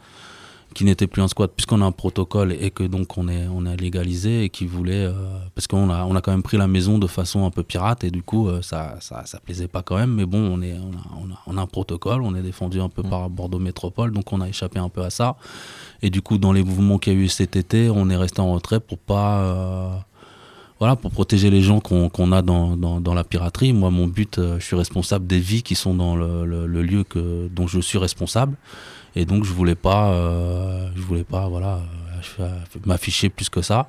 qui 0.75 0.85
n'était 0.85 1.07
plus 1.07 1.23
un 1.23 1.29
squat 1.29 1.51
puisqu'on 1.55 1.81
a 1.81 1.85
un 1.85 1.93
protocole 1.93 2.53
et 2.53 2.71
que 2.71 2.83
donc 2.83 3.17
on 3.17 3.29
est 3.29 3.47
on 3.47 3.65
a 3.65 3.77
légalisé 3.77 4.45
et 4.45 4.49
qui 4.51 4.67
voulait 4.67 5.05
euh, 5.07 5.13
parce 5.55 5.67
qu'on 5.67 5.89
a 5.89 6.05
on 6.05 6.15
a 6.17 6.21
quand 6.21 6.33
même 6.33 6.43
pris 6.43 6.57
la 6.57 6.67
maison 6.67 6.99
de 6.99 7.07
façon 7.07 7.47
un 7.47 7.51
peu 7.51 7.63
pirate 7.63 8.05
et 8.05 8.11
du 8.11 8.23
coup 8.23 8.49
euh, 8.49 8.61
ça, 8.61 8.97
ça, 9.01 9.25
ça 9.25 9.39
plaisait 9.41 9.69
pas 9.69 9.83
quand 9.83 9.97
même 9.97 10.13
mais 10.13 10.27
bon 10.27 10.41
on 10.41 10.61
est 10.61 10.75
on 10.75 10.93
a, 10.93 11.23
on 11.23 11.33
a, 11.33 11.39
on 11.47 11.57
a 11.57 11.63
un 11.63 11.67
protocole 11.67 12.23
on 12.23 12.35
est 12.35 12.43
défendu 12.43 12.81
un 12.81 12.89
peu 12.89 13.03
mm. 13.03 13.09
par 13.09 13.31
Bordeaux 13.31 13.61
Métropole 13.61 14.13
donc 14.13 14.33
on 14.33 14.41
a 14.41 14.49
échappé 14.49 14.79
un 14.79 14.89
peu 14.89 15.03
à 15.03 15.11
ça 15.11 15.37
et 16.03 16.11
du 16.11 16.21
coup 16.21 16.39
dans 16.39 16.53
les 16.53 16.65
mouvements 16.65 16.99
qu'il 16.99 17.13
y 17.13 17.17
a 17.17 17.19
eu 17.19 17.29
cet 17.29 17.57
été 17.57 17.89
on 17.89 18.11
est 18.11 18.17
resté 18.17 18.41
en 18.41 18.53
retrait 18.53 18.81
pour 18.81 18.99
pas 18.99 19.39
euh, 19.39 19.89
voilà, 20.81 20.97
pour 20.97 21.13
protéger 21.13 21.51
les 21.51 21.63
gens 21.63 21.79
qu'on 21.79 22.33
a 22.33 22.43
dans, 22.43 22.77
dans, 22.77 23.01
dans, 23.01 23.15
la 23.15 23.23
piraterie. 23.23 23.73
Moi, 23.73 23.91
mon 23.91 24.09
but, 24.09 24.41
je 24.59 24.63
suis 24.63 24.75
responsable 24.75 25.25
des 25.25 25.39
vies 25.39 25.63
qui 25.63 25.77
sont 25.77 25.95
dans 25.95 26.17
le, 26.17 26.45
le, 26.45 26.67
le 26.67 26.83
lieu 26.83 27.05
que, 27.05 27.49
dont 27.49 27.69
je 27.69 27.79
suis 27.79 27.97
responsable. 27.97 28.57
Et 29.17 29.25
donc 29.25 29.45
je 29.45 29.53
voulais 29.53 29.75
pas, 29.75 30.13
euh, 30.13 30.89
je 30.97 31.03
voulais 31.03 31.25
pas, 31.25 31.49
voilà, 31.49 31.81
m'afficher 32.87 33.29
plus 33.29 33.49
que 33.49 33.63
ça. 33.63 33.89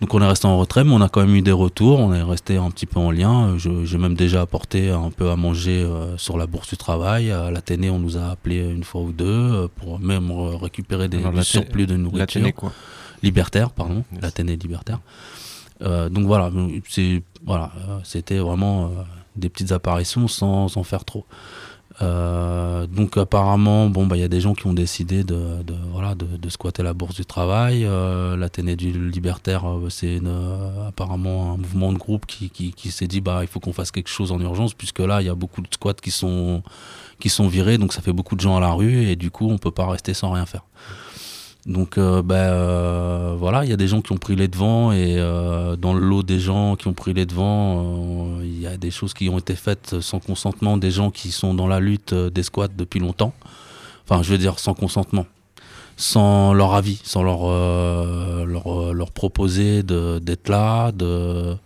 Donc 0.00 0.14
on 0.14 0.22
est 0.22 0.26
resté 0.26 0.46
en 0.46 0.58
retrait, 0.58 0.82
mais 0.82 0.92
on 0.92 1.00
a 1.02 1.08
quand 1.08 1.20
même 1.20 1.34
eu 1.34 1.42
des 1.42 1.52
retours, 1.52 1.98
on 2.00 2.14
est 2.14 2.22
resté 2.22 2.56
un 2.56 2.70
petit 2.70 2.86
peu 2.86 2.98
en 2.98 3.10
lien. 3.10 3.56
J'ai 3.58 3.98
même 3.98 4.14
déjà 4.14 4.40
apporté 4.40 4.90
un 4.90 5.10
peu 5.10 5.30
à 5.30 5.36
manger 5.36 5.82
euh, 5.82 6.16
sur 6.16 6.38
la 6.38 6.46
bourse 6.46 6.70
du 6.70 6.78
travail. 6.78 7.30
À 7.30 7.50
l'Athénée, 7.50 7.90
on 7.90 7.98
nous 7.98 8.16
a 8.16 8.30
appelé 8.30 8.58
une 8.58 8.84
fois 8.84 9.02
ou 9.02 9.12
deux 9.12 9.26
euh, 9.26 9.68
pour 9.76 9.98
même 10.00 10.30
récupérer 10.32 11.08
des, 11.08 11.22
surplus 11.42 11.86
de 11.86 11.96
nourriture. 11.96 12.54
Quoi 12.54 12.72
Libertaire, 13.22 13.70
pardon, 13.70 14.02
l'Athénée 14.22 14.56
libertaire. 14.56 15.00
Euh, 15.82 16.08
donc 16.08 16.26
voilà, 16.26 16.50
c'est 16.88 17.22
voilà, 17.44 17.70
c'était 18.02 18.38
vraiment 18.38 18.90
des 19.36 19.50
petites 19.50 19.72
apparitions 19.72 20.28
sans 20.28 20.74
en 20.78 20.82
faire 20.82 21.04
trop. 21.04 21.26
Euh, 22.02 22.86
donc 22.86 23.16
apparemment, 23.16 23.88
bon, 23.88 24.06
bah, 24.06 24.16
il 24.16 24.20
y 24.20 24.24
a 24.24 24.28
des 24.28 24.40
gens 24.40 24.54
qui 24.54 24.66
ont 24.66 24.72
décidé 24.72 25.22
de, 25.22 25.36
voilà, 25.92 26.14
de, 26.14 26.48
squatter 26.48 26.82
la 26.82 26.94
bourse 26.94 27.14
du 27.14 27.24
travail. 27.24 27.84
Euh, 27.84 28.36
L'Athénée 28.36 28.76
du 28.76 28.92
libertaire, 29.10 29.68
euh, 29.68 29.90
c'est 29.90 30.20
apparemment 30.86 31.52
un 31.52 31.56
mouvement 31.56 31.92
de 31.92 31.98
groupe 31.98 32.26
qui, 32.26 32.50
qui, 32.50 32.90
s'est 32.90 33.06
dit, 33.06 33.20
bah, 33.20 33.40
il 33.42 33.48
faut 33.48 33.60
qu'on 33.60 33.72
fasse 33.72 33.90
quelque 33.90 34.08
chose 34.08 34.32
en 34.32 34.40
urgence, 34.40 34.74
puisque 34.74 35.00
là, 35.00 35.20
il 35.20 35.26
y 35.26 35.30
a 35.30 35.34
beaucoup 35.34 35.60
de 35.60 35.68
squats 35.70 35.94
qui 35.94 36.10
sont, 36.10 36.62
qui 37.18 37.28
sont 37.28 37.48
virés, 37.48 37.78
donc 37.78 37.92
ça 37.92 38.00
fait 38.00 38.12
beaucoup 38.12 38.36
de 38.36 38.40
gens 38.40 38.56
à 38.56 38.60
la 38.60 38.72
rue, 38.72 39.04
et 39.04 39.16
du 39.16 39.30
coup, 39.30 39.48
on 39.50 39.58
peut 39.58 39.70
pas 39.70 39.86
rester 39.86 40.14
sans 40.14 40.30
rien 40.30 40.46
faire. 40.46 40.64
Donc 41.66 41.98
euh, 41.98 42.22
ben, 42.22 42.36
euh, 42.36 43.34
voilà, 43.38 43.64
il 43.64 43.70
y 43.70 43.72
a 43.72 43.76
des 43.76 43.88
gens 43.88 44.00
qui 44.00 44.12
ont 44.12 44.16
pris 44.16 44.34
les 44.34 44.48
devants 44.48 44.92
et 44.92 45.16
euh, 45.18 45.76
dans 45.76 45.92
le 45.92 46.00
lot 46.00 46.22
des 46.22 46.40
gens 46.40 46.74
qui 46.76 46.88
ont 46.88 46.94
pris 46.94 47.12
les 47.12 47.26
devants, 47.26 48.40
il 48.42 48.60
y 48.60 48.66
a 48.66 48.78
des 48.78 48.90
choses 48.90 49.12
qui 49.12 49.28
ont 49.28 49.38
été 49.38 49.54
faites 49.54 50.00
sans 50.00 50.20
consentement 50.20 50.78
des 50.78 50.90
gens 50.90 51.10
qui 51.10 51.30
sont 51.30 51.52
dans 51.52 51.66
la 51.66 51.78
lutte 51.78 52.14
des 52.14 52.42
squats 52.42 52.68
depuis 52.68 52.98
longtemps. 52.98 53.34
Enfin, 54.04 54.22
je 54.22 54.30
veux 54.32 54.38
dire 54.38 54.58
sans 54.58 54.72
consentement, 54.72 55.26
sans 55.98 56.54
leur 56.54 56.74
avis, 56.74 57.00
sans 57.04 57.22
leur 57.22 57.46
leur, 58.46 58.94
leur, 58.94 59.10
proposer 59.10 59.82
d'être 59.82 60.48
là, 60.48 60.92
de 60.92 61.56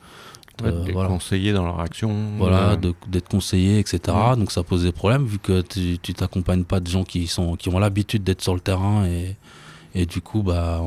conseiller 1.07 1.53
dans 1.53 1.65
leur 1.65 1.79
action. 1.79 2.13
Voilà, 2.37 2.77
d'être 2.77 3.29
conseillé, 3.29 3.79
etc. 3.79 4.01
Donc 4.37 4.51
ça 4.51 4.65
pose 4.65 4.83
des 4.83 4.93
problèmes 4.93 5.25
vu 5.25 5.39
que 5.39 5.61
tu 5.61 5.99
t'accompagnes 6.15 6.65
pas 6.65 6.81
de 6.81 6.89
gens 6.89 7.05
qui 7.05 7.29
sont 7.29 7.55
qui 7.55 7.69
ont 7.69 7.79
l'habitude 7.79 8.25
d'être 8.25 8.43
sur 8.43 8.55
le 8.55 8.61
terrain 8.61 9.07
et 9.07 9.37
et 9.97 10.07
du 10.07 10.21
coup, 10.21 10.43
bah, 10.43 10.83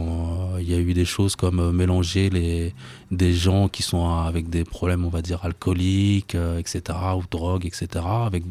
il 0.59 0.69
y 0.69 0.73
a 0.73 0.79
eu 0.79 0.93
des 0.93 1.05
choses 1.05 1.37
comme 1.37 1.61
euh, 1.61 1.71
mélanger 1.71 2.29
les, 2.29 2.73
des 3.09 3.33
gens 3.33 3.69
qui 3.69 3.81
sont 3.81 4.05
avec 4.05 4.49
des 4.49 4.65
problèmes, 4.65 5.05
on 5.05 5.09
va 5.09 5.21
dire, 5.21 5.45
alcooliques, 5.45 6.35
euh, 6.35 6.59
etc., 6.59 6.81
ou 7.15 7.23
drogue, 7.31 7.65
etc., 7.65 7.87
avec 8.25 8.43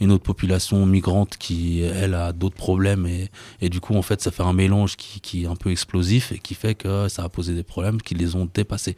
une 0.00 0.12
autre 0.12 0.22
population 0.22 0.86
migrante 0.86 1.36
qui, 1.36 1.82
elle, 1.82 2.14
a 2.14 2.32
d'autres 2.32 2.56
problèmes. 2.56 3.06
Et, 3.06 3.28
et, 3.60 3.68
du 3.68 3.80
coup, 3.80 3.94
en 3.94 4.02
fait, 4.02 4.22
ça 4.22 4.30
fait 4.30 4.42
un 4.42 4.54
mélange 4.54 4.96
qui, 4.96 5.20
qui 5.20 5.44
est 5.44 5.46
un 5.46 5.56
peu 5.56 5.70
explosif 5.70 6.32
et 6.32 6.38
qui 6.38 6.54
fait 6.54 6.74
que 6.74 7.08
ça 7.08 7.22
a 7.24 7.28
posé 7.28 7.54
des 7.54 7.64
problèmes 7.64 8.00
qui 8.00 8.14
les 8.14 8.36
ont 8.36 8.48
dépassés 8.52 8.96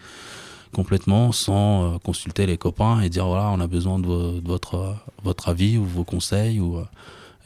complètement 0.72 1.32
sans 1.32 1.94
euh, 1.94 1.98
consulter 1.98 2.46
les 2.46 2.58
copains 2.58 3.00
et 3.00 3.08
dire 3.08 3.26
voilà 3.26 3.50
on 3.50 3.60
a 3.60 3.66
besoin 3.66 3.98
de, 3.98 4.40
votre 4.44 4.94
votre 5.22 5.48
avis 5.48 5.78
ou 5.78 5.84
vos 5.84 6.04
conseils 6.04 6.60
ou 6.60 6.82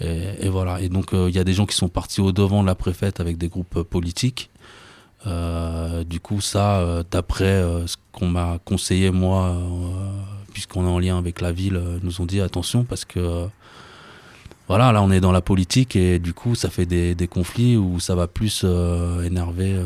et, 0.01 0.49
voilà. 0.49 0.81
Et 0.81 0.89
donc, 0.89 1.13
euh, 1.13 1.29
il 1.29 1.35
y 1.35 1.39
a 1.39 1.45
des 1.45 1.53
gens 1.53 1.67
qui 1.67 1.77
sont 1.77 1.89
partis 1.89 2.21
au 2.21 2.33
devant 2.33 2.63
de 2.63 2.67
la 2.67 2.75
préfète 2.75 3.21
avec 3.21 3.37
des 3.37 3.49
groupes 3.49 3.77
euh, 3.77 3.85
politiques. 3.85 4.51
Euh, 5.27 6.05
du 6.05 6.21
coup, 6.21 6.41
ça, 6.41 7.03
d'après 7.11 7.63
ce 7.87 7.97
qu'on 8.11 8.29
m'a 8.29 8.59
conseillé, 8.65 9.11
moi, 9.11 9.55
puisqu'on 10.53 10.87
est 10.87 10.91
en 10.91 10.99
lien 10.99 11.19
avec 11.19 11.43
la 11.43 11.53
ville, 11.53 11.81
nous 12.03 12.23
ont 12.23 12.27
dit 12.27 12.41
attention 12.41 12.85
parce 12.85 13.05
que 13.05 13.47
voilà, 14.67 14.93
là 14.93 15.03
on 15.03 15.11
est 15.11 15.21
dans 15.21 15.33
la 15.33 15.43
politique 15.43 15.95
et 15.95 16.19
du 16.19 16.33
coup 16.33 16.55
ça 16.55 16.71
fait 16.71 16.87
des, 16.87 17.29
conflits 17.29 17.77
où 17.77 18.01
ça 18.01 18.15
va 18.15 18.29
plus 18.29 18.65
énerver 19.25 19.79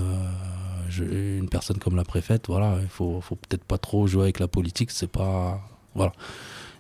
une 1.00 1.48
personne 1.48 1.78
comme 1.78 1.96
la 1.96 2.04
préfète. 2.04 2.46
Voilà, 2.46 2.76
il 2.80 2.88
faut, 2.88 3.20
faut 3.20 3.34
peut-être 3.34 3.64
pas 3.64 3.78
trop 3.78 4.06
jouer 4.06 4.22
avec 4.22 4.38
la 4.38 4.46
politique, 4.46 4.92
c'est 4.92 5.10
pas. 5.10 5.60
Voilà. 5.96 6.12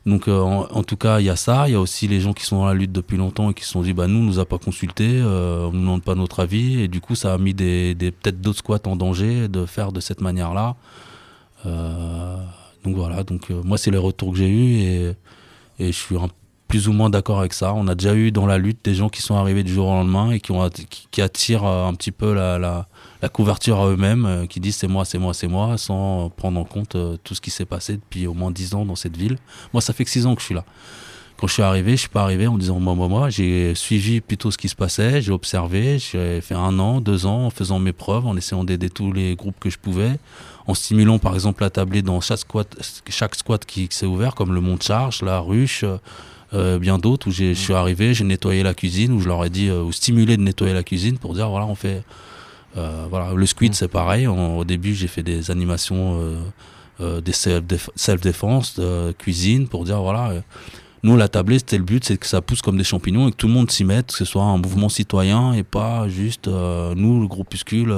Donc 0.06 0.28
euh, 0.28 0.38
en, 0.40 0.82
tout 0.82 0.96
cas, 0.96 1.20
il 1.20 1.26
y 1.26 1.30
a 1.30 1.36
ça. 1.36 1.68
Il 1.68 1.72
y 1.72 1.74
a 1.74 1.80
aussi 1.80 2.06
les 2.08 2.20
gens 2.20 2.34
qui 2.34 2.44
sont 2.44 2.58
dans 2.58 2.66
la 2.66 2.74
lutte 2.74 2.92
depuis 2.92 3.16
longtemps 3.16 3.50
et 3.50 3.54
qui 3.54 3.64
se 3.64 3.70
sont 3.70 3.82
dit, 3.82 3.94
bah 3.94 4.06
nous, 4.06 4.20
on 4.20 4.22
nous 4.22 4.38
a 4.38 4.44
pas 4.44 4.58
consulté, 4.58 5.08
euh, 5.10 5.66
on 5.66 5.72
nous 5.72 5.80
demande 5.80 6.02
pas 6.02 6.14
notre 6.14 6.40
avis. 6.40 6.80
Et 6.80 6.88
du 6.88 7.00
coup, 7.00 7.14
ça 7.14 7.32
a 7.32 7.38
mis 7.38 7.54
des, 7.54 7.94
des 7.94 8.10
peut-être 8.10 8.40
d'autres 8.40 8.58
squats 8.58 8.80
en 8.86 8.96
danger 8.96 9.48
de 9.48 9.64
faire 9.64 9.92
de 9.92 10.00
cette 10.00 10.20
manière-là. 10.20 10.76
Euh, 11.64 12.36
donc 12.84 12.96
voilà. 12.96 13.24
Donc 13.24 13.48
moi, 13.50 13.78
c'est 13.78 13.90
les 13.90 13.98
retours 13.98 14.32
que 14.32 14.38
j'ai 14.38 14.48
eus 14.48 14.76
et, 14.82 15.16
et 15.78 15.86
je 15.86 15.98
suis 15.98 16.16
un 16.16 16.28
plus 16.74 16.88
ou 16.88 16.92
moins 16.92 17.08
d'accord 17.08 17.38
avec 17.38 17.52
ça. 17.52 17.72
On 17.72 17.86
a 17.86 17.94
déjà 17.94 18.16
eu 18.16 18.32
dans 18.32 18.46
la 18.46 18.58
lutte 18.58 18.84
des 18.84 18.94
gens 18.94 19.08
qui 19.08 19.22
sont 19.22 19.36
arrivés 19.36 19.62
du 19.62 19.72
jour 19.72 19.86
au 19.86 19.92
lendemain 19.92 20.32
et 20.32 20.40
qui, 20.40 20.50
ont, 20.50 20.68
qui, 21.12 21.22
attirent 21.22 21.64
euh, 21.64 21.86
un 21.86 21.94
petit 21.94 22.10
peu 22.10 22.34
la, 22.34 22.88
couverture 23.32 23.78
à 23.78 23.86
eux-mêmes, 23.86 24.26
euh, 24.26 24.46
qui 24.46 24.58
disent 24.58 24.74
c'est 24.74 24.88
moi, 24.88 25.04
c'est 25.04 25.18
moi, 25.18 25.34
c'est 25.34 25.46
moi, 25.46 25.78
sans 25.78 26.30
prendre 26.30 26.58
en 26.58 26.64
compte 26.64 26.96
euh, 26.96 27.16
tout 27.22 27.36
ce 27.36 27.40
qui 27.40 27.52
s'est 27.52 27.64
passé 27.64 27.92
depuis 27.92 28.26
au 28.26 28.34
moins 28.34 28.50
10 28.50 28.74
ans 28.74 28.84
dans 28.84 28.96
cette 28.96 29.16
ville. 29.16 29.38
Moi, 29.72 29.82
ça 29.82 29.92
fait 29.92 30.04
que 30.04 30.10
6 30.10 30.26
ans 30.26 30.34
que 30.34 30.40
je 30.40 30.46
suis 30.46 30.54
là. 30.56 30.64
Quand 31.36 31.46
je 31.46 31.52
suis 31.52 31.62
arrivé, 31.62 31.92
je 31.92 32.00
suis 32.00 32.08
pas 32.08 32.24
arrivé 32.24 32.48
en 32.48 32.58
disant 32.58 32.80
moi, 32.80 32.96
moi, 32.96 33.06
moi. 33.06 33.30
J'ai 33.30 33.76
suivi 33.76 34.20
plutôt 34.20 34.50
ce 34.50 34.58
qui 34.58 34.68
se 34.68 34.74
passait, 34.74 35.22
j'ai 35.22 35.30
observé, 35.30 36.00
j'ai 36.00 36.40
fait 36.40 36.56
un 36.56 36.80
an, 36.80 37.00
deux 37.00 37.24
ans 37.24 37.46
en 37.46 37.50
faisant 37.50 37.78
mes 37.78 37.92
preuves, 37.92 38.26
en 38.26 38.36
essayant 38.36 38.64
d'aider 38.64 38.90
tous 38.90 39.12
les 39.12 39.36
groupes 39.36 39.60
que 39.60 39.70
je 39.70 39.78
pouvais, 39.78 40.18
en 40.66 40.74
stimulant 40.74 41.20
par 41.20 41.34
exemple 41.34 41.62
la 41.62 41.70
tablée 41.70 42.02
dans 42.02 42.20
chaque 42.20 42.40
squat, 42.40 42.66
chaque 43.08 43.36
squat 43.36 43.64
qui, 43.64 43.86
qui 43.86 43.96
s'est 43.96 44.06
ouvert, 44.06 44.34
comme 44.34 44.52
le 44.52 44.60
Mont 44.60 44.74
de 44.74 44.82
Charge, 44.82 45.22
la 45.22 45.38
ruche. 45.38 45.84
Euh, 46.54 46.78
bien 46.78 46.98
d'autres 46.98 47.28
où 47.28 47.30
je 47.32 47.52
suis 47.52 47.74
arrivé, 47.74 48.14
j'ai 48.14 48.24
nettoyé 48.24 48.62
la 48.62 48.74
cuisine, 48.74 49.12
où 49.12 49.20
je 49.20 49.28
leur 49.28 49.44
ai 49.44 49.50
dit, 49.50 49.68
euh, 49.68 49.82
ou 49.82 49.92
stimulé 49.92 50.36
de 50.36 50.42
nettoyer 50.42 50.72
la 50.72 50.84
cuisine 50.84 51.18
pour 51.18 51.34
dire, 51.34 51.48
voilà, 51.50 51.66
on 51.66 51.74
fait. 51.74 52.04
Euh, 52.76 53.06
voilà, 53.08 53.32
le 53.34 53.46
squid, 53.46 53.72
mm. 53.72 53.74
c'est 53.74 53.88
pareil. 53.88 54.26
au 54.26 54.64
début, 54.64 54.94
j'ai 54.94 55.08
fait 55.08 55.22
des 55.22 55.50
animations, 55.50 56.20
des 57.00 57.32
self-défense, 57.32 58.80
cuisine, 59.18 59.68
pour 59.68 59.84
dire, 59.84 60.00
voilà. 60.00 60.32
nous, 61.02 61.16
la 61.16 61.28
tablée, 61.28 61.58
c'était 61.58 61.78
le 61.78 61.84
but, 61.84 62.04
c'est 62.04 62.16
que 62.16 62.26
ça 62.26 62.40
pousse 62.40 62.62
comme 62.62 62.76
des 62.76 62.84
champignons 62.84 63.28
et 63.28 63.30
que 63.32 63.36
tout 63.36 63.46
le 63.48 63.52
monde 63.52 63.70
s'y 63.70 63.84
mette, 63.84 64.08
que 64.08 64.18
ce 64.18 64.24
soit 64.24 64.42
un 64.42 64.58
mouvement 64.58 64.88
citoyen 64.88 65.52
et 65.54 65.62
pas 65.62 66.08
juste 66.08 66.48
nous, 66.48 67.20
le 67.20 67.26
groupuscule, 67.26 67.94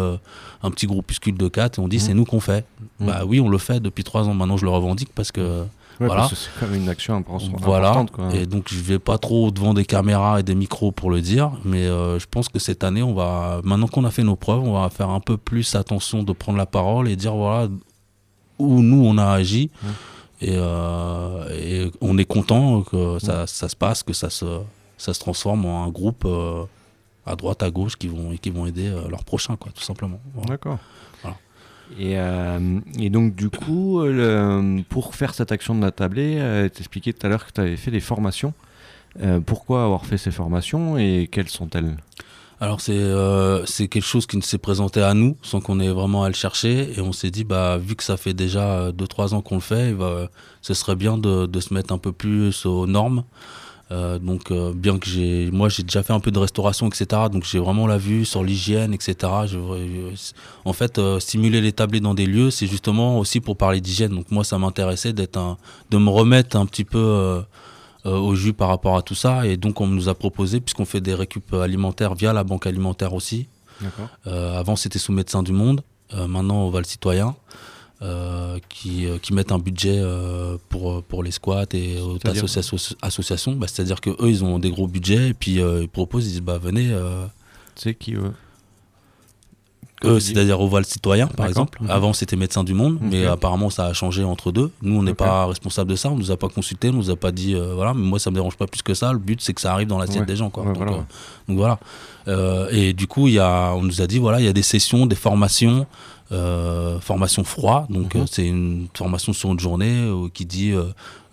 un 0.62 0.70
petit 0.70 0.86
groupuscule 0.86 1.36
de 1.36 1.48
quatre, 1.48 1.78
et 1.78 1.82
on 1.82 1.88
dit, 1.88 1.96
mm. 1.96 2.00
c'est 2.00 2.14
nous 2.14 2.24
qu'on 2.24 2.40
fait. 2.40 2.66
Mm. 3.00 3.06
Bah 3.06 3.22
oui, 3.26 3.40
on 3.40 3.48
le 3.48 3.58
fait 3.58 3.80
depuis 3.80 4.04
trois 4.04 4.28
ans. 4.28 4.34
Maintenant, 4.34 4.56
je 4.56 4.64
le 4.64 4.70
revendique 4.70 5.10
parce 5.14 5.32
que 5.32 5.64
voilà. 5.98 6.28
c'est 6.28 6.50
quand 6.58 6.66
même 6.66 6.82
une 6.82 6.88
action 6.88 7.16
importante. 7.16 7.60
Voilà. 7.60 8.04
Et 8.32 8.46
donc 8.46 8.68
je 8.68 8.80
vais 8.80 8.98
pas 8.98 9.18
trop 9.18 9.50
devant 9.50 9.74
des 9.74 9.84
caméras 9.84 10.40
et 10.40 10.42
des 10.42 10.54
micros 10.54 10.92
pour 10.92 11.10
le 11.10 11.20
dire, 11.20 11.52
mais 11.64 11.86
euh, 11.86 12.18
je 12.18 12.26
pense 12.26 12.48
que 12.48 12.58
cette 12.58 12.84
année, 12.84 13.02
on 13.02 13.14
va, 13.14 13.60
maintenant 13.64 13.88
qu'on 13.88 14.04
a 14.04 14.10
fait 14.10 14.22
nos 14.22 14.36
preuves, 14.36 14.62
on 14.62 14.80
va 14.80 14.90
faire 14.90 15.10
un 15.10 15.20
peu 15.20 15.36
plus 15.36 15.74
attention 15.74 16.22
de 16.22 16.32
prendre 16.32 16.58
la 16.58 16.66
parole 16.66 17.08
et 17.08 17.16
dire 17.16 17.34
voilà 17.34 17.68
où 18.58 18.82
nous 18.82 19.04
on 19.04 19.18
a 19.18 19.26
agi. 19.26 19.70
Euh, 20.42 21.48
et, 21.50 21.90
on 22.02 22.18
est 22.18 22.26
content 22.26 22.82
que 22.82 23.18
ça, 23.18 23.46
ça, 23.46 23.68
se 23.70 23.76
passe, 23.76 24.02
que 24.02 24.12
ça 24.12 24.28
se, 24.28 24.60
ça 24.98 25.14
se 25.14 25.20
transforme 25.20 25.64
en 25.64 25.84
un 25.84 25.88
groupe 25.88 26.24
euh, 26.26 26.64
à 27.24 27.36
droite, 27.36 27.62
à 27.62 27.70
gauche 27.70 27.96
qui 27.96 28.08
vont, 28.08 28.36
qui 28.36 28.50
vont 28.50 28.66
aider 28.66 28.94
leurs 29.08 29.24
prochains, 29.24 29.56
quoi, 29.56 29.72
tout 29.74 29.82
simplement. 29.82 30.20
D'accord. 30.46 30.78
Et, 31.98 32.18
euh, 32.18 32.80
et, 32.98 33.10
donc, 33.10 33.34
du 33.34 33.50
coup, 33.50 34.02
pour 34.88 35.14
faire 35.14 35.34
cette 35.34 35.52
action 35.52 35.74
de 35.74 35.82
la 35.82 35.90
tablée, 35.90 36.36
euh, 36.38 36.68
tu 36.72 36.80
expliquais 36.80 37.12
tout 37.12 37.26
à 37.26 37.30
l'heure 37.30 37.46
que 37.46 37.52
tu 37.52 37.60
avais 37.60 37.76
fait 37.76 37.90
des 37.90 38.00
formations. 38.00 38.52
Euh, 39.22 39.40
pourquoi 39.40 39.84
avoir 39.84 40.04
fait 40.04 40.18
ces 40.18 40.30
formations 40.30 40.98
et 40.98 41.28
quelles 41.30 41.48
sont-elles? 41.48 41.96
Alors 42.58 42.80
c'est 42.80 42.92
euh, 42.92 43.66
c'est 43.66 43.86
quelque 43.86 44.04
chose 44.04 44.26
qui 44.26 44.40
s'est 44.40 44.56
présenté 44.56 45.02
à 45.02 45.12
nous 45.12 45.36
sans 45.42 45.60
qu'on 45.60 45.78
ait 45.78 45.90
vraiment 45.90 46.24
à 46.24 46.28
le 46.28 46.34
chercher 46.34 46.90
et 46.96 47.02
on 47.02 47.12
s'est 47.12 47.30
dit 47.30 47.44
bah 47.44 47.76
vu 47.76 47.96
que 47.96 48.02
ça 48.02 48.16
fait 48.16 48.32
déjà 48.32 48.90
2-3 48.92 49.34
ans 49.34 49.42
qu'on 49.42 49.56
le 49.56 49.60
fait, 49.60 49.94
ce 50.62 50.72
serait 50.72 50.96
bien 50.96 51.18
de, 51.18 51.60
se 51.60 51.74
mettre 51.74 51.92
un 51.92 51.98
peu 51.98 52.12
plus 52.12 52.64
aux 52.64 52.86
normes. 52.86 53.24
Euh, 53.92 54.18
donc 54.18 54.50
euh, 54.50 54.72
bien 54.74 54.98
que 54.98 55.08
j'ai, 55.08 55.48
moi 55.52 55.68
j'ai 55.68 55.84
déjà 55.84 56.02
fait 56.02 56.12
un 56.12 56.18
peu 56.18 56.32
de 56.32 56.38
restauration, 56.38 56.88
etc. 56.88 57.22
Donc 57.30 57.44
j'ai 57.44 57.60
vraiment 57.60 57.86
la 57.86 57.98
vue 57.98 58.24
sur 58.24 58.42
l'hygiène, 58.42 58.92
etc. 58.92 59.14
Je, 59.46 59.58
en 60.64 60.72
fait, 60.72 60.98
euh, 60.98 61.20
stimuler 61.20 61.60
les 61.60 61.72
tablés 61.72 62.00
dans 62.00 62.14
des 62.14 62.26
lieux, 62.26 62.50
c'est 62.50 62.66
justement 62.66 63.18
aussi 63.18 63.40
pour 63.40 63.56
parler 63.56 63.80
d'hygiène. 63.80 64.12
Donc 64.12 64.30
moi, 64.30 64.42
ça 64.42 64.58
m'intéressait 64.58 65.12
d'être 65.12 65.36
un, 65.36 65.56
de 65.90 65.98
me 65.98 66.10
remettre 66.10 66.56
un 66.56 66.66
petit 66.66 66.84
peu 66.84 67.44
au 68.04 68.34
jus 68.36 68.52
par 68.52 68.68
rapport 68.68 68.96
à 68.96 69.02
tout 69.02 69.14
ça. 69.14 69.46
Et 69.46 69.56
donc 69.56 69.80
on 69.80 69.86
nous 69.86 70.08
a 70.08 70.14
proposé, 70.14 70.60
puisqu'on 70.60 70.84
fait 70.84 71.00
des 71.00 71.14
récup 71.14 71.54
alimentaires 71.54 72.14
via 72.14 72.32
la 72.32 72.44
banque 72.44 72.66
alimentaire 72.66 73.14
aussi. 73.14 73.46
avant 74.24 74.74
c'était 74.74 74.98
sous 74.98 75.12
Médecins 75.12 75.42
du 75.42 75.52
Monde, 75.52 75.82
maintenant 76.12 76.56
on 76.56 76.70
va 76.70 76.80
le 76.80 76.84
citoyen. 76.86 77.36
Euh, 78.02 78.58
qui, 78.68 79.06
euh, 79.06 79.16
qui, 79.16 79.32
mettent 79.32 79.52
un 79.52 79.58
budget 79.58 79.96
euh, 79.96 80.58
pour, 80.68 81.02
pour 81.02 81.22
les 81.22 81.30
squats 81.30 81.64
et 81.72 81.98
autres 81.98 82.28
associations. 83.00 83.52
Bah, 83.54 83.68
C'est-à-dire 83.68 84.02
qu'eux, 84.02 84.14
ils 84.20 84.44
ont 84.44 84.58
des 84.58 84.70
gros 84.70 84.86
budgets 84.86 85.30
et 85.30 85.32
puis 85.32 85.52
ils 85.52 85.88
proposent, 85.88 86.26
ils 86.26 86.32
disent 86.32 86.42
bah, 86.42 86.58
venez. 86.58 86.94
C'est 87.74 87.94
qui 87.94 88.12
eux? 88.12 88.32
Eux, 90.04 90.20
c'est-à-dire 90.20 90.60
au 90.60 90.68
Val 90.68 90.84
Citoyen, 90.84 91.26
par 91.26 91.46
exemple. 91.46 91.80
Avant, 91.88 92.12
c'était 92.12 92.36
Médecins 92.36 92.64
du 92.64 92.74
Monde, 92.74 92.98
mais 93.00 93.24
apparemment, 93.24 93.70
ça 93.70 93.86
a 93.86 93.94
changé 93.94 94.24
entre 94.24 94.52
deux. 94.52 94.70
Nous, 94.82 94.98
on 94.98 95.02
n'est 95.02 95.14
pas 95.14 95.46
responsable 95.46 95.90
de 95.90 95.96
ça, 95.96 96.10
on 96.10 96.16
nous 96.16 96.30
a 96.30 96.36
pas 96.36 96.50
consulté, 96.50 96.90
on 96.90 96.92
nous 96.92 97.08
a 97.08 97.16
pas 97.16 97.32
dit, 97.32 97.54
voilà, 97.54 97.94
mais 97.94 98.04
moi, 98.04 98.18
ça 98.18 98.30
me 98.30 98.34
dérange 98.34 98.58
pas 98.58 98.66
plus 98.66 98.82
que 98.82 98.92
ça. 98.92 99.14
Le 99.14 99.18
but, 99.18 99.40
c'est 99.40 99.54
que 99.54 99.60
ça 99.62 99.72
arrive 99.72 99.88
dans 99.88 99.98
l'assiette 99.98 100.26
des 100.26 100.36
gens, 100.36 100.50
quoi. 100.50 100.64
donc, 100.64 100.76
donc, 101.48 101.56
voilà. 101.56 101.78
et 102.70 102.92
du 102.92 103.06
coup, 103.06 103.26
y 103.28 103.38
a, 103.38 103.72
on 103.74 103.82
nous 103.82 104.02
a 104.02 104.06
dit 104.06 104.18
voilà, 104.18 104.38
il 104.38 104.44
y 104.44 104.50
a 104.50 104.52
des 104.52 104.60
sessions, 104.60 105.06
des 105.06 105.16
formations. 105.16 105.86
Euh, 106.32 106.98
formation 106.98 107.44
froid, 107.44 107.86
donc 107.88 108.16
mhm. 108.16 108.26
c'est 108.26 108.44
une 108.44 108.88
formation 108.92 109.32
sur 109.32 109.52
une 109.52 109.60
journée 109.60 110.10
qui 110.34 110.44
dit 110.44 110.72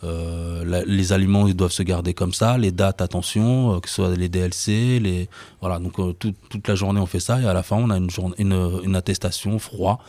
euh, 0.04 0.84
les 0.86 1.14
aliments 1.14 1.48
ils 1.48 1.56
doivent 1.56 1.72
se 1.72 1.82
garder 1.82 2.14
comme 2.14 2.32
ça, 2.32 2.60
les 2.60 2.72
dates 2.72 3.02
attention, 3.02 3.80
que 3.80 3.90
ce 3.90 3.96
soit 3.96 4.16
les 4.16 4.30
DLC, 4.30 5.00
les 5.00 5.30
voilà. 5.62 5.80
Donc 5.80 5.94
toute 6.20 6.68
la 6.68 6.76
journée 6.76 7.00
on 7.00 7.08
fait 7.08 7.20
ça. 7.20 7.42
Et 7.42 7.48
à 7.48 7.54
la 7.54 7.64
fin 7.64 7.78
on 7.78 7.90
a 7.90 7.98
une 7.98 8.12
journée 8.12 8.36
une, 8.38 8.82
une 8.84 8.96
attestation 8.96 9.58
froid 9.58 10.00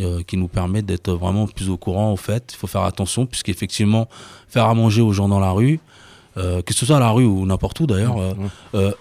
euh, 0.00 0.22
qui 0.22 0.36
nous 0.36 0.46
permet 0.46 0.80
d'être 0.80 1.10
vraiment 1.10 1.48
plus 1.48 1.68
au 1.70 1.76
courant 1.76 2.12
au 2.12 2.16
fait. 2.16 2.52
Il 2.52 2.56
faut 2.56 2.68
faire 2.68 2.82
attention 2.82 3.26
puisqu'effectivement, 3.26 4.06
faire 4.46 4.66
à 4.66 4.74
manger 4.74 5.02
aux 5.02 5.12
gens 5.12 5.26
dans 5.26 5.40
la 5.40 5.50
rue, 5.50 5.80
euh, 6.36 6.62
que 6.62 6.72
ce 6.72 6.86
soit 6.86 6.98
à 6.98 7.00
la 7.00 7.10
rue 7.10 7.24
ou 7.24 7.44
n'importe 7.46 7.80
où 7.80 7.88
d'ailleurs, 7.88 8.16
euh, 8.76 8.92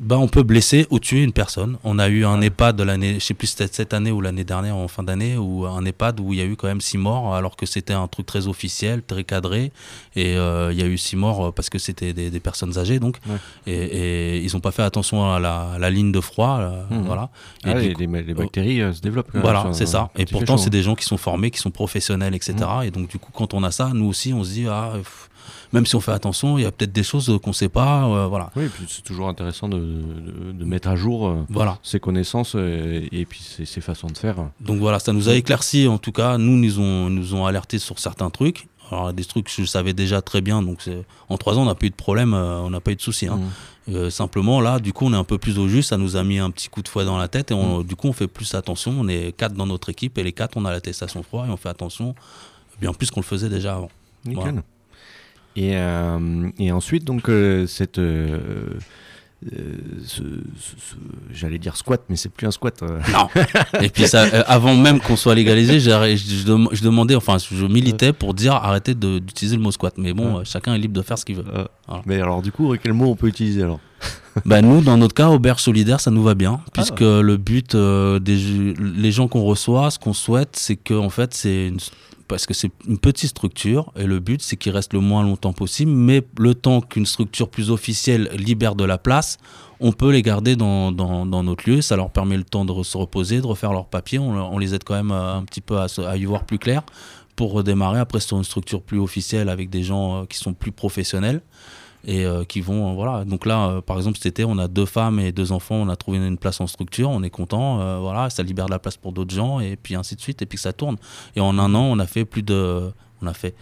bah, 0.00 0.16
on 0.18 0.26
peut 0.26 0.42
blesser 0.42 0.86
ou 0.90 0.98
tuer 0.98 1.22
une 1.22 1.32
personne. 1.32 1.76
On 1.84 1.98
a 1.98 2.08
eu 2.08 2.24
un 2.24 2.40
EHPAD 2.40 2.76
de 2.76 2.82
l'année, 2.82 3.14
je 3.14 3.24
sais 3.26 3.34
plus 3.34 3.48
c'était 3.48 3.68
cette 3.70 3.92
année 3.92 4.10
ou 4.10 4.22
l'année 4.22 4.44
dernière 4.44 4.76
en 4.76 4.88
fin 4.88 5.02
d'année, 5.02 5.36
ou 5.36 5.66
un 5.66 5.84
EHPAD 5.84 6.20
où 6.20 6.32
il 6.32 6.38
y 6.38 6.42
a 6.42 6.46
eu 6.46 6.56
quand 6.56 6.66
même 6.66 6.80
six 6.80 6.96
morts 6.96 7.34
alors 7.34 7.56
que 7.56 7.66
c'était 7.66 7.92
un 7.92 8.08
truc 8.08 8.24
très 8.24 8.46
officiel, 8.46 9.02
très 9.02 9.24
cadré, 9.24 9.70
et 10.16 10.36
euh, 10.36 10.72
il 10.72 10.80
y 10.80 10.82
a 10.82 10.86
eu 10.86 10.96
six 10.96 11.16
morts 11.16 11.52
parce 11.52 11.68
que 11.68 11.78
c'était 11.78 12.12
des, 12.14 12.40
personnes 12.40 12.78
âgées 12.78 12.98
donc, 12.98 13.18
et, 13.66 14.38
ils 14.38 14.52
n'ont 14.54 14.60
pas 14.60 14.72
fait 14.72 14.82
attention 14.82 15.30
à 15.30 15.38
la, 15.38 15.90
ligne 15.90 16.10
de 16.10 16.20
froid, 16.20 16.58
euh, 16.58 16.82
mmh. 16.88 17.02
voilà. 17.02 17.28
Ah 17.64 17.78
et 17.78 17.92
les, 17.92 18.06
bactéries 18.34 18.80
euh, 18.80 18.92
se 18.94 19.00
développent. 19.00 19.30
Voilà, 19.34 19.66
c'est 19.72 19.86
ça. 19.86 20.10
Et 20.16 20.24
pourtant 20.24 20.56
c'est 20.56 20.70
des 20.70 20.82
gens 20.82 20.94
qui 20.94 21.04
sont 21.04 21.18
formés, 21.18 21.50
qui 21.50 21.58
sont 21.58 21.70
professionnels, 21.70 22.34
etc. 22.34 22.54
Mmh. 22.60 22.82
Et 22.84 22.90
donc 22.90 23.08
du 23.08 23.18
coup 23.18 23.30
quand 23.32 23.52
on 23.52 23.62
a 23.62 23.70
ça, 23.70 23.90
nous 23.92 24.06
aussi 24.06 24.32
on 24.32 24.42
se 24.42 24.52
dit 24.52 24.66
ah 24.68 24.94
même 25.72 25.86
si 25.86 25.96
on 25.96 26.00
fait 26.00 26.12
attention, 26.12 26.58
il 26.58 26.62
y 26.62 26.66
a 26.66 26.72
peut-être 26.72 26.92
des 26.92 27.02
choses 27.02 27.38
qu'on 27.42 27.50
ne 27.50 27.54
sait 27.54 27.68
pas. 27.68 28.04
Euh, 28.04 28.26
voilà. 28.26 28.50
Oui, 28.56 28.64
et 28.64 28.68
puis 28.68 28.84
c'est 28.88 29.02
toujours 29.02 29.28
intéressant 29.28 29.68
de, 29.68 29.78
mettre 30.64 30.88
à 30.88 30.96
jour 30.96 31.28
euh, 31.28 31.44
voilà. 31.48 31.78
ses 31.82 32.00
connaissances 32.00 32.54
et, 32.54 33.26
puis 33.28 33.40
ses, 33.40 33.80
façons 33.80 34.08
de 34.08 34.16
faire. 34.16 34.36
Donc 34.60 34.78
voilà, 34.78 34.98
ça 34.98 35.12
nous 35.12 35.28
a 35.28 35.34
éclairci 35.34 35.88
en 35.88 35.98
tout 35.98 36.12
cas. 36.12 36.38
Nous, 36.38 36.56
nous 36.56 36.78
ont, 36.78 37.10
nous 37.10 37.34
ont 37.34 37.46
alertés 37.46 37.78
sur 37.78 37.98
certains 37.98 38.30
trucs. 38.30 38.68
Alors, 38.90 39.12
des 39.12 39.24
trucs 39.24 39.46
que 39.46 39.52
je 39.52 39.64
savais 39.64 39.94
déjà 39.94 40.20
très 40.20 40.42
bien. 40.42 40.62
Donc, 40.62 40.80
en 41.30 41.38
trois 41.38 41.56
ans, 41.56 41.62
on 41.62 41.66
n'a 41.66 41.74
pas 41.74 41.86
eu 41.86 41.90
de 41.90 41.94
problème, 41.94 42.34
euh, 42.34 42.58
on 42.58 42.70
n'a 42.70 42.80
pas 42.80 42.90
eu 42.90 42.96
de 42.96 43.00
soucis. 43.00 43.26
Hein. 43.26 43.40
Mmh. 43.88 44.10
simplement, 44.10 44.60
là, 44.60 44.78
du 44.78 44.92
coup, 44.92 45.06
on 45.06 45.12
est 45.14 45.16
un 45.16 45.24
peu 45.24 45.38
plus 45.38 45.58
au 45.58 45.66
juste. 45.66 45.88
Ça 45.88 45.96
nous 45.96 46.16
a 46.16 46.22
mis 46.22 46.38
un 46.38 46.50
petit 46.50 46.68
coup 46.68 46.82
de 46.82 46.88
fouet 46.88 47.06
dans 47.06 47.16
la 47.16 47.28
tête 47.28 47.50
et 47.50 47.54
mmh. 47.54 47.84
du 47.84 47.96
coup, 47.96 48.08
on 48.08 48.12
fait 48.12 48.26
plus 48.26 48.54
attention. 48.54 48.94
On 48.98 49.08
est 49.08 49.34
quatre 49.34 49.54
dans 49.54 49.66
notre 49.66 49.88
équipe 49.88 50.18
et 50.18 50.22
les 50.22 50.32
quatre, 50.32 50.58
on 50.58 50.66
a 50.66 50.70
l'attestation 50.70 51.22
froid 51.22 51.46
et 51.46 51.50
on 51.50 51.56
fait 51.56 51.70
attention 51.70 52.14
bien 52.80 52.92
plus 52.92 53.10
qu'on 53.10 53.20
le 53.20 53.24
faisait 53.24 53.48
déjà 53.48 53.76
avant. 53.76 53.90
Nickel. 54.24 54.62
Et, 55.56 55.76
euh, 55.76 56.48
et 56.58 56.72
ensuite, 56.72 57.04
donc, 57.04 57.28
euh, 57.28 57.66
cette. 57.66 57.98
Euh, 57.98 58.38
ce, 60.06 60.22
j'allais 61.32 61.58
dire 61.58 61.76
squat, 61.76 62.00
mais 62.08 62.14
c'est 62.14 62.28
plus 62.28 62.46
un 62.46 62.52
squat. 62.52 62.80
Non. 63.12 63.28
Et 63.82 63.88
puis 63.88 64.06
ça, 64.06 64.22
avant 64.46 64.76
même 64.76 65.00
qu'on 65.00 65.16
soit 65.16 65.34
légalisé, 65.34 65.80
je, 65.80 65.90
je, 65.90 66.84
demandais, 66.84 67.16
enfin, 67.16 67.38
je 67.38 67.66
militais 67.66 68.12
pour 68.12 68.34
dire 68.34 68.54
arrêtez 68.54 68.94
d'utiliser 68.94 69.56
le 69.56 69.62
mot 69.62 69.72
squat. 69.72 69.94
Mais 69.98 70.12
bon, 70.12 70.44
chacun 70.44 70.74
est 70.74 70.78
libre 70.78 70.94
de 70.94 71.02
faire 71.02 71.18
ce 71.18 71.24
qu'il 71.24 71.36
veut. 71.36 71.44
Mais 72.06 72.20
alors, 72.20 72.40
du 72.40 72.52
coup, 72.52 72.72
quel 72.80 72.92
mot 72.92 73.10
on 73.10 73.16
peut 73.16 73.26
utiliser 73.26 73.64
alors? 73.64 73.80
Bah 74.46 74.62
nous, 74.62 74.80
dans 74.80 74.96
notre 74.96 75.14
cas, 75.14 75.28
auberge 75.28 75.60
solidaire, 75.60 76.00
ça 76.00 76.10
nous 76.10 76.22
va 76.22 76.34
bien, 76.34 76.60
ah. 76.64 76.70
puisque 76.72 77.00
le 77.00 77.36
but 77.36 77.76
des 77.76 78.74
les 78.78 79.12
gens 79.12 79.28
qu'on 79.28 79.42
reçoit, 79.42 79.90
ce 79.90 79.98
qu'on 79.98 80.14
souhaite, 80.14 80.56
c'est 80.56 80.76
que 80.76 80.94
en 80.94 81.10
fait, 81.10 81.34
c'est 81.34 81.66
une 81.66 81.80
parce 82.28 82.46
que 82.46 82.54
c'est 82.54 82.70
une 82.86 82.98
petite 82.98 83.30
structure 83.30 83.92
et 83.96 84.04
le 84.04 84.20
but 84.20 84.42
c'est 84.42 84.56
qu'il 84.56 84.72
reste 84.72 84.92
le 84.92 85.00
moins 85.00 85.22
longtemps 85.22 85.52
possible, 85.52 85.90
mais 85.90 86.22
le 86.38 86.54
temps 86.54 86.80
qu'une 86.80 87.06
structure 87.06 87.48
plus 87.48 87.70
officielle 87.70 88.30
libère 88.34 88.74
de 88.74 88.84
la 88.84 88.98
place, 88.98 89.38
on 89.80 89.92
peut 89.92 90.10
les 90.10 90.22
garder 90.22 90.54
dans, 90.54 90.92
dans, 90.92 91.42
notre 91.42 91.68
lieu, 91.68 91.80
ça 91.80 91.96
leur 91.96 92.10
permet 92.10 92.36
le 92.36 92.44
temps 92.44 92.64
de 92.64 92.82
se 92.82 92.96
reposer, 92.96 93.40
de 93.40 93.46
refaire 93.46 93.72
leurs 93.72 93.86
papiers, 93.86 94.18
on, 94.18 94.58
les 94.58 94.74
aide 94.74 94.84
quand 94.84 94.94
même 94.94 95.10
euh, 95.10 95.36
un 95.36 95.44
petit 95.44 95.60
peu 95.60 95.78
à, 95.78 95.86
à, 96.06 96.16
y 96.16 96.24
voir 96.24 96.44
plus 96.44 96.58
clair 96.58 96.82
pour 97.34 97.52
redémarrer. 97.52 97.98
Après 97.98 98.20
sur 98.20 98.36
une 98.36 98.44
structure 98.44 98.82
plus 98.82 99.00
officielle 99.00 99.48
avec 99.48 99.70
des 99.70 99.82
gens 99.82 100.22
euh, 100.22 100.24
qui 100.26 100.38
sont 100.38 100.54
plus 100.54 100.72
professionnels 100.72 101.42
et 102.04 102.24
euh, 102.24 102.44
qui 102.44 102.60
vont 102.60 102.90
euh, 102.90 102.94
voilà. 102.94 103.24
Donc 103.24 103.46
là 103.46 103.68
euh, 103.68 103.80
par 103.80 103.96
exemple 103.96 104.18
cet 104.18 104.26
été 104.26 104.44
on 104.44 104.58
a 104.58 104.68
deux 104.68 104.86
femmes 104.86 105.20
et 105.20 105.32
deux 105.32 105.52
enfants 105.52 105.76
on 105.76 105.88
a 105.88 105.96
trouvé 105.96 106.18
une 106.18 106.38
place 106.38 106.60
en 106.60 106.66
structure 106.66 107.10
on 107.10 107.22
est 107.22 107.30
content 107.30 108.00
voilà 108.00 108.30
ça 108.30 108.42
libère 108.42 108.66
de 108.66 108.72
la 108.72 108.78
place 108.78 108.96
pour 108.96 109.12
d'autres 109.12 109.34
gens 109.34 109.60
et 109.60 109.76
puis 109.76 109.94
ainsi 109.94 110.16
de 110.16 110.20
suite 110.20 110.42
et 110.42 110.46
puis 110.46 110.58
ça 110.58 110.72
tourne. 110.72 110.96
Et 111.36 111.40
en 111.40 111.58
un 111.58 111.74
an 111.74 111.84
on 111.84 111.98
a 111.98 112.06
fait 112.06 112.24
plus 112.24 112.42
de 112.42 112.90
on 113.20 113.26
a 113.26 113.34
fait 113.34 113.54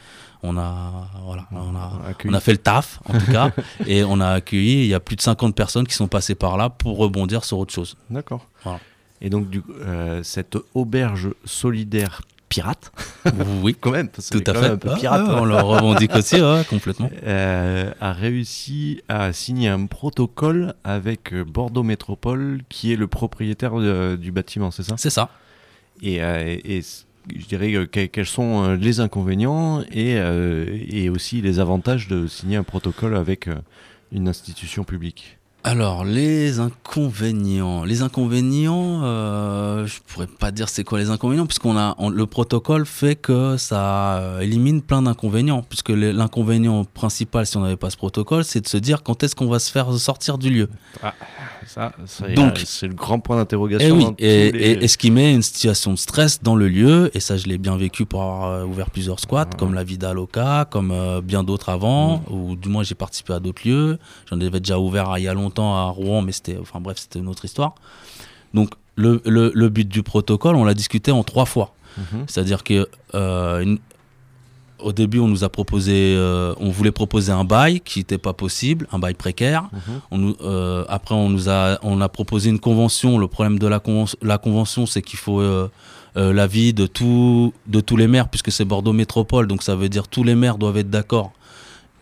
on 0.42 0.56
a 0.56 1.08
voilà 1.24 1.46
on 1.52 1.76
a, 1.76 1.92
on 2.24 2.32
a 2.32 2.40
fait 2.40 2.52
le 2.52 2.58
taf 2.58 3.00
en 3.06 3.18
tout 3.18 3.30
cas 3.30 3.52
et 3.86 4.04
on 4.04 4.20
a 4.20 4.28
accueilli 4.28 4.84
il 4.84 4.86
y 4.86 4.94
a 4.94 5.00
plus 5.00 5.16
de 5.16 5.22
50 5.22 5.54
personnes 5.54 5.86
qui 5.86 5.94
sont 5.94 6.08
passées 6.08 6.34
par 6.34 6.56
là 6.56 6.70
pour 6.70 6.96
rebondir 6.96 7.44
sur 7.44 7.58
autre 7.58 7.74
chose. 7.74 7.96
D'accord. 8.08 8.46
Et 9.20 9.28
donc 9.28 9.50
du, 9.50 9.62
cette 10.22 10.56
auberge 10.74 11.30
solidaire 11.44 12.22
pirate. 12.50 12.92
Oui, 13.62 13.76
quand 13.78 13.92
même. 13.92 14.08
Tout 14.08 14.42
à 14.46 14.54
fait. 14.54 14.66
Un 14.66 14.76
peu 14.76 14.94
pirate, 14.94 15.26
on 15.28 15.44
le 15.46 15.56
revendique 15.56 16.14
aussi, 16.14 16.36
complètement. 16.68 17.10
Euh, 17.22 17.92
a 18.00 18.12
réussi 18.12 19.02
à 19.08 19.32
signer 19.32 19.68
un 19.68 19.86
protocole 19.86 20.74
avec 20.84 21.32
euh, 21.32 21.44
Bordeaux 21.44 21.82
Métropole, 21.82 22.62
qui 22.68 22.92
est 22.92 22.96
le 22.96 23.06
propriétaire 23.06 23.72
euh, 23.74 24.16
du 24.16 24.32
bâtiment, 24.32 24.70
c'est 24.70 24.82
ça? 24.82 24.94
C'est 24.96 25.10
ça. 25.10 25.30
Et, 26.02 26.18
je 26.18 27.46
dirais 27.46 27.86
quels 27.86 28.26
sont 28.26 28.72
les 28.72 28.98
inconvénients 28.98 29.82
et, 29.92 30.14
et 30.14 31.10
aussi 31.10 31.42
les 31.42 31.60
avantages 31.60 32.08
de 32.08 32.26
signer 32.26 32.56
un 32.56 32.62
protocole 32.62 33.14
avec 33.14 33.48
une 34.10 34.26
institution 34.26 34.82
publique? 34.84 35.38
Alors, 35.62 36.04
les 36.04 36.58
inconvénients. 36.58 37.84
Les 37.84 38.00
inconvénients, 38.00 39.02
euh, 39.04 39.86
je 39.86 39.98
pourrais 40.06 40.26
pas 40.26 40.50
dire 40.52 40.70
c'est 40.70 40.84
quoi 40.84 40.98
les 40.98 41.10
inconvénients, 41.10 41.46
puisqu'on 41.46 41.76
a 41.76 41.96
le 42.10 42.26
protocole 42.26 42.86
fait 42.86 43.14
que 43.14 43.58
ça 43.58 44.16
euh, 44.16 44.40
élimine 44.40 44.80
plein 44.80 45.02
d'inconvénients, 45.02 45.62
puisque 45.62 45.90
l'inconvénient 45.90 46.84
principal, 46.84 47.44
si 47.46 47.58
on 47.58 47.60
n'avait 47.60 47.76
pas 47.76 47.90
ce 47.90 47.98
protocole, 47.98 48.44
c'est 48.44 48.62
de 48.62 48.68
se 48.68 48.78
dire 48.78 49.02
quand 49.02 49.22
est-ce 49.22 49.36
qu'on 49.36 49.48
va 49.48 49.58
se 49.58 49.70
faire 49.70 49.92
sortir 49.92 50.38
du 50.38 50.48
lieu. 50.48 50.70
Ah, 51.02 51.14
ça, 51.72 51.92
c'est 52.04 52.88
le 52.88 52.94
grand 52.94 53.20
point 53.20 53.36
d'interrogation. 53.36 54.16
Eh 54.18 54.48
et, 54.48 54.52
oui, 54.52 54.84
et, 54.84 54.88
ce 54.88 54.98
qui 54.98 55.12
met 55.12 55.32
une 55.32 55.42
situation 55.42 55.92
de 55.92 55.98
stress 55.98 56.42
dans 56.42 56.56
le 56.56 56.66
lieu, 56.66 57.12
et 57.14 57.20
ça, 57.20 57.36
je 57.36 57.46
l'ai 57.46 57.58
bien 57.58 57.76
vécu 57.76 58.06
pour 58.06 58.22
avoir 58.22 58.44
euh, 58.50 58.64
ouvert 58.64 58.90
plusieurs 58.90 59.20
squats, 59.20 59.50
comme 59.56 59.72
la 59.74 59.84
Vida 59.84 60.12
Loca, 60.12 60.66
comme 60.68 60.90
euh, 60.90 61.20
bien 61.20 61.44
d'autres 61.44 61.68
avant, 61.68 62.18
mm. 62.18 62.22
ou 62.32 62.56
du 62.56 62.68
moins 62.68 62.82
j'ai 62.82 62.96
participé 62.96 63.34
à 63.34 63.38
d'autres 63.38 63.62
lieux. 63.64 63.98
J'en 64.28 64.40
avais 64.40 64.58
déjà 64.58 64.80
ouvert 64.80 65.16
il 65.18 65.22
y 65.22 65.28
a 65.28 65.34
longtemps 65.34 65.76
à 65.76 65.84
Rouen, 65.84 66.22
mais 66.22 66.32
c'était, 66.32 66.58
enfin 66.60 66.80
bref, 66.80 66.98
c'était 66.98 67.20
une 67.20 67.28
autre 67.28 67.44
histoire. 67.44 67.76
Donc 68.52 68.70
le, 68.96 69.22
le, 69.24 69.68
but 69.68 69.86
du 69.86 70.02
protocole, 70.02 70.56
on 70.56 70.64
l'a 70.64 70.74
discuté 70.74 71.12
en 71.12 71.22
trois 71.22 71.46
fois. 71.46 71.74
Mhm. 71.96 72.24
C'est-à-dire 72.26 72.64
que 72.64 72.88
euh, 73.14 73.76
au 74.82 74.92
début, 74.92 75.18
on 75.18 75.28
nous 75.28 75.44
a 75.44 75.48
proposé, 75.48 76.14
euh, 76.16 76.54
on 76.58 76.70
voulait 76.70 76.90
proposer 76.90 77.32
un 77.32 77.44
bail 77.44 77.80
qui 77.80 78.00
n'était 78.00 78.18
pas 78.18 78.32
possible, 78.32 78.86
un 78.92 78.98
bail 78.98 79.14
précaire. 79.14 79.68
Mhm. 79.72 80.00
on 80.10 80.18
nous, 80.18 80.36
euh, 80.42 80.84
après, 80.88 81.14
on 81.14 81.28
nous 81.28 81.48
a, 81.48 81.78
on 81.82 82.00
a 82.00 82.08
proposé 82.08 82.50
une 82.50 82.60
convention. 82.60 83.18
Le 83.18 83.26
problème 83.26 83.58
de 83.58 83.66
la, 83.66 83.82
la 84.22 84.38
convention, 84.38 84.86
c'est 84.86 85.02
qu'il 85.02 85.18
faut 85.18 85.42
l'avis 86.14 86.72
de, 86.72 86.86
tout, 86.86 87.52
de 87.66 87.80
tous 87.80 87.96
les 87.96 88.08
maires, 88.08 88.28
puisque 88.28 88.52
c'est 88.52 88.64
Bordeaux 88.64 88.92
Métropole, 88.92 89.46
donc 89.46 89.62
ça 89.62 89.76
veut 89.76 89.88
dire 89.88 90.08
tous 90.08 90.24
les 90.24 90.34
maires 90.34 90.58
doivent 90.58 90.78
être 90.78 90.90
d'accord 90.90 91.32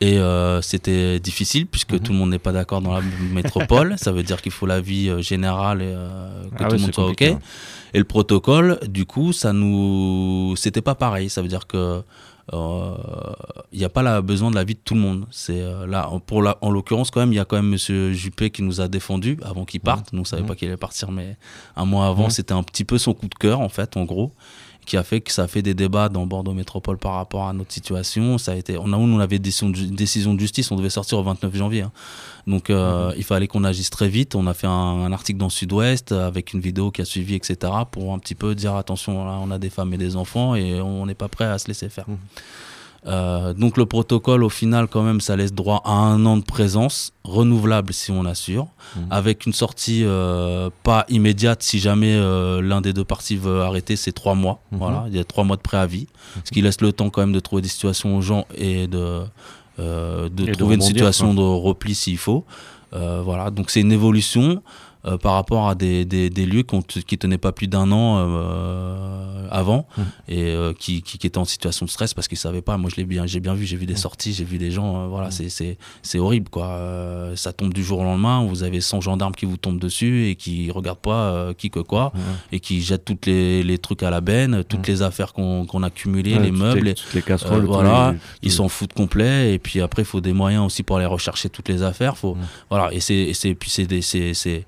et 0.01 0.19
euh, 0.19 0.63
c'était 0.63 1.19
difficile 1.19 1.67
puisque 1.67 1.93
mhm. 1.93 2.01
tout 2.01 2.13
le 2.13 2.19
monde 2.19 2.31
n'est 2.31 2.39
pas 2.39 2.53
d'accord 2.53 2.81
dans 2.81 2.93
la 2.93 3.03
métropole. 3.33 3.95
ça 3.99 4.13
veut 4.13 4.23
dire 4.23 4.41
qu'il 4.41 4.53
faut 4.53 4.67
l'avis 4.67 5.09
euh, 5.09 5.21
général 5.23 5.83
et 5.83 5.87
euh, 5.87 6.45
que 6.57 6.65
ah 6.65 6.69
tout 6.69 6.77
le 6.77 6.83
monde 6.83 6.95
soit 6.95 7.07
OK. 7.09 7.23
Et 7.23 7.99
le 7.99 8.05
protocole, 8.05 8.79
du 8.87 9.07
coup, 9.07 9.33
ça 9.33 9.53
nous. 9.53 10.55
C'était 10.57 10.83
pas 10.83 10.95
pareil. 10.95 11.29
Ça 11.31 11.43
veut 11.43 11.49
dire 11.49 11.67
que. 11.67 12.03
Il 12.53 13.79
n'y 13.79 13.85
a 13.85 13.89
pas 13.89 14.03
la, 14.03 14.23
besoin 14.23 14.51
de 14.51 14.57
l'avis 14.57 14.75
de 14.75 14.81
tout 14.85 14.95
le 14.95 15.01
monde. 15.01 15.27
C'est 15.31 15.63
là, 15.87 16.11
pour 16.27 16.43
la, 16.43 16.59
en 16.63 16.71
l'occurrence, 16.71 17.11
quand 17.11 17.21
même, 17.21 17.33
il 17.33 17.37
y 17.37 17.41
a 17.41 17.45
quand 17.45 17.57
même 17.57 17.69
Monsieur 17.69 18.13
Juppé 18.13 18.51
qui 18.51 18.63
nous 18.63 18.81
a 18.81 18.89
défendu 18.89 19.39
avant 19.45 19.65
qu'il 19.65 19.81
parte. 19.81 20.13
Nous, 20.13 20.23
on 20.23 20.25
savait 20.25 20.43
mhm. 20.43 20.49
pas 20.49 20.55
qu'il 20.55 20.69
allait 20.69 20.77
partir, 20.77 21.11
mais 21.11 21.37
un 21.77 21.85
mois 21.85 22.07
avant, 22.07 22.25
mhm. 22.25 22.31
c'était 22.31 22.55
un 22.55 22.63
petit 22.63 22.85
peu 22.85 22.99
son 22.99 23.15
coup 23.15 23.29
de 23.29 23.35
cœur, 23.35 23.61
en 23.61 23.69
fait, 23.69 23.97
en 23.97 24.05
gros 24.05 24.33
qui 24.89 24.97
a 24.97 25.03
fait 25.03 25.21
que 25.21 25.31
ça 25.31 25.43
a 25.43 25.49
fait 25.49 25.61
des 25.61 25.75
débats 25.75 26.09
dans 26.09 26.25
Bordeaux 26.25 26.55
Métropole 26.55 26.97
par 26.97 27.13
rapport 27.13 27.47
à 27.47 27.53
notre 27.53 27.73
situation. 27.73 28.39
Ça 28.39 28.53
a 28.53 28.55
été, 28.55 28.79
on 28.79 28.91
a, 28.95 28.97
on 28.97 29.21
avait 29.21 29.39
des 29.39 29.51
décision, 29.51 29.69
décision 29.69 30.33
de 30.33 30.41
justice, 30.41 30.71
on 30.71 30.77
devait 30.77 30.89
sortir 30.89 31.19
au 31.19 31.23
29 31.23 31.55
janvier. 31.55 31.83
Hein. 31.83 31.93
Donc 32.47 32.71
euh, 32.71 33.09
mhm. 33.09 33.15
il 33.19 33.25
fallait 33.25 33.49
qu'on 33.49 33.65
agisse 33.65 33.91
très 33.91 34.09
vite. 34.09 34.35
On 34.35 34.47
a 34.47 34.55
fait 34.55 34.67
un, 34.67 35.13
article 35.13 35.39
dans 35.39 35.51
Sud-Ouest 35.51 36.13
avec 36.13 36.55
une 36.55 36.61
vidéo 36.61 36.91
qui 36.91 37.03
a 37.03 37.05
suivi, 37.05 37.35
etc. 37.35 37.71
pour 37.91 38.15
un 38.15 38.19
petit 38.19 38.35
peu 38.35 38.55
dire 38.55 38.77
attention, 38.77 39.27
là, 39.27 39.39
on 39.43 39.51
a 39.51 39.59
des 39.59 39.69
femmes 39.69 39.93
et 39.93 39.99
des 39.99 40.17
enfants 40.17 40.55
et 40.55 40.81
on 40.81 41.05
n'est 41.05 41.15
pas 41.15 41.29
prêt 41.29 41.45
à 41.45 41.59
se 41.59 41.69
laisser 41.69 41.91
faire. 41.91 42.09
Mhm. 42.09 42.17
Euh, 43.07 43.55
donc 43.55 43.77
le 43.77 43.87
protocole, 43.87 44.43
au 44.43 44.49
final, 44.49 44.89
quand 44.89 45.03
même, 45.03 45.21
ça 45.21 45.37
laisse 45.37 45.53
droit 45.53 45.83
à 45.85 45.93
un 45.93 46.25
an 46.27 46.37
de 46.37 46.43
présence, 46.43 47.13
renouvelable 47.25 47.93
si 47.93 48.11
on 48.11 48.25
assure, 48.25 48.67
mhm. 48.97 49.07
avec 49.11 49.47
une 49.47 49.53
sortie 49.53 50.03
euh, 50.05 50.71
pas 50.83 51.07
immédiate 51.09 51.63
si 51.63 51.79
jamais 51.79 52.15
euh, 52.15 52.61
l'un 52.61 52.81
des 52.81 52.93
deux 52.93 53.05
parties 53.05 53.37
veut 53.37 53.63
arrêter, 53.63 53.97
c'est 53.97 54.13
trois 54.13 54.35
mois. 54.35 54.61
Mhm. 54.73 54.79
Voilà, 54.79 55.05
il 55.09 55.17
y 55.17 55.21
a 55.21 55.25
trois 55.25 55.45
mois 55.45 55.57
de 55.57 55.63
préavis, 55.63 56.07
ce 56.45 56.51
qui 56.51 56.61
laisse 56.61 56.81
le 56.81 56.93
temps 56.93 57.11
quand 57.11 57.21
même 57.21 57.33
de 57.33 57.41
trouver 57.41 57.63
des 57.63 57.69
situations 57.69 58.17
aux 58.17 58.21
gens 58.21 58.47
et 58.55 58.87
de, 58.87 59.23
de 59.79 60.53
trouver 60.53 60.75
une 60.75 60.81
situation 60.81 61.35
de 61.35 61.43
repli 61.43 61.95
s'il 61.95 62.19
faut. 62.19 62.45
voilà, 62.93 63.51
donc 63.51 63.71
c'est 63.71 63.81
une 63.81 63.93
évolution. 63.93 64.63
Euh, 65.05 65.17
par 65.17 65.35
rapport 65.35 65.69
à 65.69 65.77
des, 65.77 66.05
des, 66.05 66.29
des 66.29 66.45
lieux 66.45 66.65
qui 66.65 67.19
tenaient 67.19 67.39
pas 67.39 67.53
plus 67.53 67.69
d'un 67.69 67.93
an 67.93 68.17
euh, 68.19 69.47
avant 69.49 69.87
mmh. 69.97 70.03
et 70.27 70.43
euh, 70.43 70.73
qui, 70.73 71.03
qui, 71.03 71.25
étaient 71.25 71.39
en 71.39 71.45
situation 71.45 71.87
de 71.87 71.91
stress 71.91 72.15
parce 72.15 72.27
qu'ils 72.27 72.37
savaient 72.37 72.63
pas. 72.63 72.77
Moi, 72.79 72.91
je 72.91 72.97
l'ai 72.97 73.05
bien, 73.05 73.25
j'ai 73.25 73.39
bien 73.39 73.55
vu, 73.55 73.65
j'ai 73.65 73.77
vu 73.77 73.87
des 73.87 73.95
mmh. 73.95 73.99
sorties, 73.99 74.33
j'ai 74.33 74.43
vu 74.43 74.59
des 74.59 74.73
gens. 74.73 75.07
voilà, 75.07 75.29
mmh. 75.29 75.49
c'est 75.51 75.79
c'est 76.03 76.19
horrible 76.19 76.49
quoi. 76.49 77.31
ça 77.37 77.53
tombe 77.53 77.73
du 77.73 77.85
jour 77.85 78.01
au 78.01 78.03
lendemain. 78.03 78.45
Vous 78.45 78.65
avez 78.65 78.81
100 78.81 79.01
gendarmes 79.01 79.37
qui 79.37 79.47
vous 79.47 79.57
tombent 79.57 79.79
dessus 79.79 80.27
et 80.31 80.35
qui 80.35 80.73
regardent 80.73 80.99
pas 80.99 81.55
qui 81.57 81.71
que 81.71 81.79
quoi 81.79 82.13
et 82.51 82.59
qui 82.59 82.83
jettent 82.83 83.05
toutes 83.05 83.27
les, 83.27 83.63
les 83.63 83.79
trucs 83.79 84.03
à 84.03 84.11
la 84.11 84.21
benne, 84.21 84.65
toutes 84.65 84.89
les 84.89 85.03
affaires 85.03 85.33
qu'on 85.33 85.83
a 85.83 85.87
accumulées, 85.87 86.41
les 86.41 86.51
meubles, 86.51 86.81
les, 86.81 86.95
les 87.15 87.23
casseroles, 87.23 87.67
voilà, 87.67 88.15
ils 88.43 88.53
s'en 88.53 88.69
foutent 88.69 88.95
complet. 88.95 89.55
Et 89.55 89.61
puis 89.61 89.81
après, 89.81 90.03
il 90.03 90.07
faut 90.07 90.21
des 90.21 90.33
moyens 90.33 90.67
aussi 90.67 90.83
pour 90.83 90.97
aller 90.97 91.07
rechercher 91.07 91.49
toutes 91.49 91.69
les 91.69 91.85
affaires. 91.85 92.17
Faut 92.17 92.37
voilà 92.69 92.93
et 92.93 92.99
c'est 92.99 93.33
c'est 93.33 93.55
puis 93.55 93.71
c'est 93.71 94.03
c'est 94.03 94.35
c'est 94.35 94.67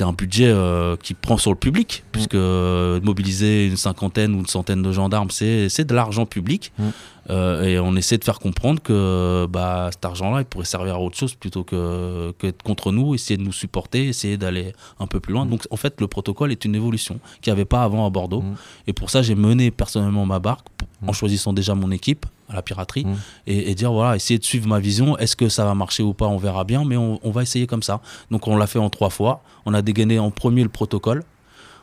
un 0.00 0.12
budget 0.12 0.48
euh, 0.48 0.96
qui 0.96 1.14
prend 1.14 1.38
sur 1.38 1.50
le 1.50 1.56
public, 1.56 2.02
mm. 2.04 2.10
puisque 2.12 2.34
euh, 2.34 3.00
mobiliser 3.02 3.66
une 3.66 3.76
cinquantaine 3.76 4.34
ou 4.34 4.40
une 4.40 4.46
centaine 4.46 4.82
de 4.82 4.92
gendarmes, 4.92 5.30
c'est 5.30 5.84
de 5.84 5.94
l'argent 5.94 6.26
public. 6.26 6.72
Mm. 6.78 6.84
Euh, 7.28 7.64
et 7.64 7.78
on 7.80 7.96
essaie 7.96 8.18
de 8.18 8.24
faire 8.24 8.38
comprendre 8.38 8.80
que 8.80 9.46
bah, 9.46 9.88
cet 9.90 10.04
argent-là, 10.04 10.40
il 10.40 10.44
pourrait 10.44 10.64
servir 10.64 10.94
à 10.94 11.00
autre 11.00 11.16
chose 11.16 11.34
plutôt 11.34 11.64
que, 11.64 12.32
que 12.38 12.52
contre 12.64 12.92
nous, 12.92 13.14
essayer 13.14 13.36
de 13.36 13.42
nous 13.42 13.52
supporter, 13.52 14.06
essayer 14.06 14.36
d'aller 14.36 14.72
un 15.00 15.06
peu 15.06 15.18
plus 15.18 15.32
loin. 15.32 15.44
Mm. 15.44 15.50
Donc 15.50 15.66
en 15.70 15.76
fait, 15.76 16.00
le 16.00 16.06
protocole 16.06 16.52
est 16.52 16.64
une 16.64 16.74
évolution 16.74 17.18
qu'il 17.40 17.52
n'y 17.52 17.56
avait 17.58 17.64
pas 17.64 17.82
avant 17.82 18.06
à 18.06 18.10
Bordeaux. 18.10 18.44
Et 18.86 18.92
pour 18.92 19.10
ça, 19.10 19.22
j'ai 19.22 19.34
mené 19.34 19.70
personnellement 19.70 20.26
ma 20.26 20.38
barque 20.38 20.66
en 21.06 21.12
choisissant 21.12 21.52
déjà 21.52 21.74
mon 21.74 21.90
équipe 21.90 22.26
à 22.48 22.54
la 22.54 22.62
piraterie 22.62 23.04
mmh. 23.04 23.14
et, 23.46 23.74
dire 23.74 23.92
voilà 23.92 24.16
essayer 24.16 24.38
de 24.38 24.44
suivre 24.44 24.68
ma 24.68 24.78
vision 24.78 25.18
est-ce 25.18 25.36
que 25.36 25.48
ça 25.48 25.64
va 25.64 25.74
marcher 25.74 26.02
ou 26.02 26.14
pas 26.14 26.26
on 26.26 26.36
verra 26.36 26.64
bien 26.64 26.84
mais 26.84 26.96
on, 26.96 27.30
va 27.30 27.42
essayer 27.42 27.66
comme 27.66 27.82
ça. 27.82 28.00
Donc 28.30 28.46
on 28.48 28.56
l'a 28.56 28.66
fait 28.66 28.78
en 28.78 28.90
trois 28.90 29.10
fois. 29.10 29.42
On 29.66 29.74
a 29.74 29.82
dégainé 29.82 30.18
en 30.18 30.30
premier 30.30 30.62
le 30.62 30.68
protocole 30.68 31.22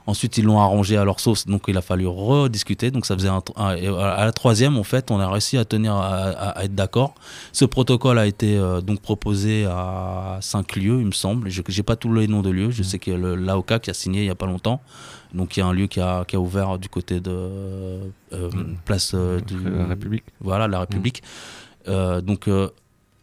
ensuite 0.06 0.38
ils 0.38 0.46
l'ont 0.46 0.60
arrangé 0.60 0.98
à 0.98 1.06
leur 1.06 1.20
sauce 1.20 1.46
donc 1.46 1.63
il 1.68 1.78
a 1.78 1.82
fallu 1.82 2.08
rediscuter 2.08 2.92
donc 2.92 3.06
ça 3.06 3.16
faisait 3.16 3.30
un, 3.30 3.42
à 3.56 4.26
la 4.26 4.32
troisième 4.32 4.78
en 4.78 4.84
fait 4.84 5.12
on 5.12 5.20
a 5.20 5.30
réussi 5.30 5.58
à 5.58 5.66
tenir 5.66 5.96
à, 5.96 6.63
être 6.63 6.76
d'accord 6.76 7.16
ce 7.52 7.66
protocole 7.66 8.20
a 8.20 8.26
été 8.26 8.58
euh, 8.58 8.82
donc 8.82 9.02
proposé 9.02 9.66
à 9.66 10.39
cinq 10.42 10.76
lieux 10.76 11.00
il 11.00 11.08
me 11.08 11.12
semble 11.12 11.50
je 11.50 11.62
n'ai 11.62 11.84
pas 11.84 11.96
tous 11.96 12.13
les 12.13 12.28
noms 12.28 12.42
de 12.42 12.50
lieux 12.50 12.72
je 12.72 12.82
mmh. 12.82 12.86
sais 12.86 13.00
que 13.00 13.12
l'AOCA 13.12 13.80
qui 13.80 13.89
a 13.89 13.94
signé 13.94 14.22
il 14.22 14.28
y 14.28 14.32
a 14.32 14.36
pas 14.36 14.46
longtemps 14.46 14.82
donc 15.34 15.58
il 15.58 15.62
y 15.62 15.63
a 15.63 15.66
un 15.66 15.74
lieu 15.74 15.88
qui 15.88 16.00
a, 16.00 16.26
qui 16.26 16.36
a 16.36 16.39
ouvert 16.39 16.78
du 16.78 16.89
côté 16.89 17.20
de 17.20 17.32
euh, 17.32 18.10
mm. 18.32 18.78
place 18.86 19.13
euh, 19.16 19.39
de 19.42 19.70
la 19.70 19.86
République. 19.88 20.24
Voilà, 20.39 20.68
la 20.68 20.82
République. 20.82 21.22
Mm. 21.24 21.89
Euh, 21.89 22.22
donc 22.22 22.50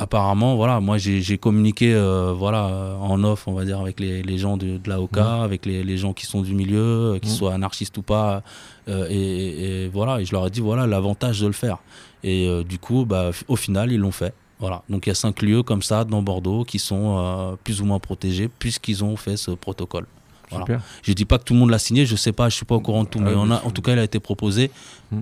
apparemment, 0.00 0.56
voilà, 0.56 0.80
moi 0.80 0.98
j'ai 0.98 1.38
communiqué 1.38 1.94
voilà, 2.36 2.96
en 3.00 3.22
off, 3.22 3.46
on 3.46 3.52
va 3.52 3.64
dire, 3.64 3.80
avec 3.80 4.00
les, 4.00 4.22
les 4.22 4.38
gens 4.38 4.56
de, 4.56 4.78
de 4.78 4.88
la 4.88 5.00
OCA, 5.00 5.38
mm. 5.38 5.42
avec 5.42 5.66
les, 5.66 5.84
les, 5.84 5.98
gens 5.98 6.12
qui 6.12 6.26
sont 6.26 6.42
du 6.42 6.54
milieu, 6.54 7.18
qui 7.20 7.28
soient 7.28 7.54
anarchistes 7.54 7.96
ou 7.98 8.02
pas. 8.02 8.42
Et, 8.88 9.84
et, 9.84 9.88
voilà, 9.88 10.20
et 10.20 10.24
je 10.24 10.32
leur 10.32 10.46
ai 10.46 10.50
dit, 10.50 10.60
voilà, 10.60 10.86
l'avantage 10.86 11.40
de 11.40 11.46
le 11.46 11.52
faire. 11.52 11.78
Et 12.24 12.64
du 12.64 12.78
coup, 12.78 13.04
bah, 13.04 13.30
au 13.48 13.56
final, 13.56 13.92
ils 13.92 13.98
l'ont 13.98 14.12
fait. 14.12 14.34
Voilà. 14.58 14.82
Donc 14.88 15.06
il 15.06 15.08
y 15.08 15.12
a 15.12 15.14
cinq 15.14 15.40
lieux 15.42 15.62
comme 15.62 15.82
ça 15.82 16.04
dans 16.04 16.22
Bordeaux 16.22 16.64
qui 16.64 16.78
sont 16.78 17.56
plus 17.64 17.80
ou 17.80 17.84
moins 17.84 17.98
protégés 17.98 18.48
puisqu'ils 18.48 19.02
ont 19.04 19.16
fait 19.16 19.36
ce 19.36 19.52
protocole. 19.52 20.06
Voilà. 20.50 20.80
Je 21.02 21.12
dis 21.12 21.24
pas 21.24 21.38
que 21.38 21.44
tout 21.44 21.54
le 21.54 21.60
monde 21.60 21.70
l'a 21.70 21.78
signé, 21.78 22.06
je 22.06 22.16
sais 22.16 22.32
pas, 22.32 22.48
je 22.48 22.56
suis 22.56 22.66
pas 22.66 22.74
au 22.74 22.80
courant 22.80 23.04
de 23.04 23.08
tout, 23.08 23.20
mais 23.20 23.32
on 23.36 23.50
a, 23.50 23.62
en 23.64 23.70
tout 23.70 23.82
cas, 23.82 23.92
il 23.92 23.98
a 23.98 24.04
été 24.04 24.18
proposé 24.18 24.70
hmm. 25.12 25.20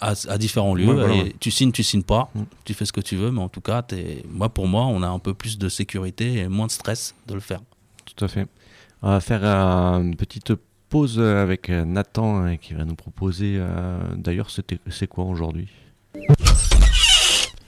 À, 0.00 0.38
différents 0.38 0.74
lieux. 0.74 1.10
et 1.10 1.34
Tu 1.40 1.50
signes, 1.50 1.72
tu 1.72 1.82
signes 1.82 2.02
pas, 2.02 2.30
hmm. 2.34 2.42
tu 2.64 2.74
fais 2.74 2.84
ce 2.84 2.92
que 2.92 3.00
tu 3.00 3.16
veux, 3.16 3.30
mais 3.30 3.40
en 3.40 3.48
tout 3.48 3.60
cas, 3.60 3.84
es, 3.92 4.24
moi, 4.28 4.48
pour 4.48 4.66
moi, 4.66 4.86
on 4.86 5.02
a 5.02 5.08
un 5.08 5.18
peu 5.18 5.34
plus 5.34 5.58
de 5.58 5.68
sécurité 5.68 6.38
et 6.38 6.48
moins 6.48 6.66
de 6.66 6.72
stress 6.72 7.14
de 7.26 7.34
le 7.34 7.40
faire. 7.40 7.60
Tout 8.04 8.24
à 8.24 8.28
fait. 8.28 8.46
On 9.02 9.10
va 9.10 9.20
faire 9.20 9.44
une 9.44 10.16
petite 10.16 10.52
pause 10.88 11.20
avec 11.20 11.68
Nathan 11.68 12.42
hein, 12.44 12.56
qui 12.56 12.74
va 12.74 12.84
nous 12.84 12.96
proposer. 12.96 13.56
Euh, 13.58 13.98
d'ailleurs, 14.16 14.48
c'est 14.50 15.06
quoi 15.06 15.24
aujourd'hui? 15.24 15.68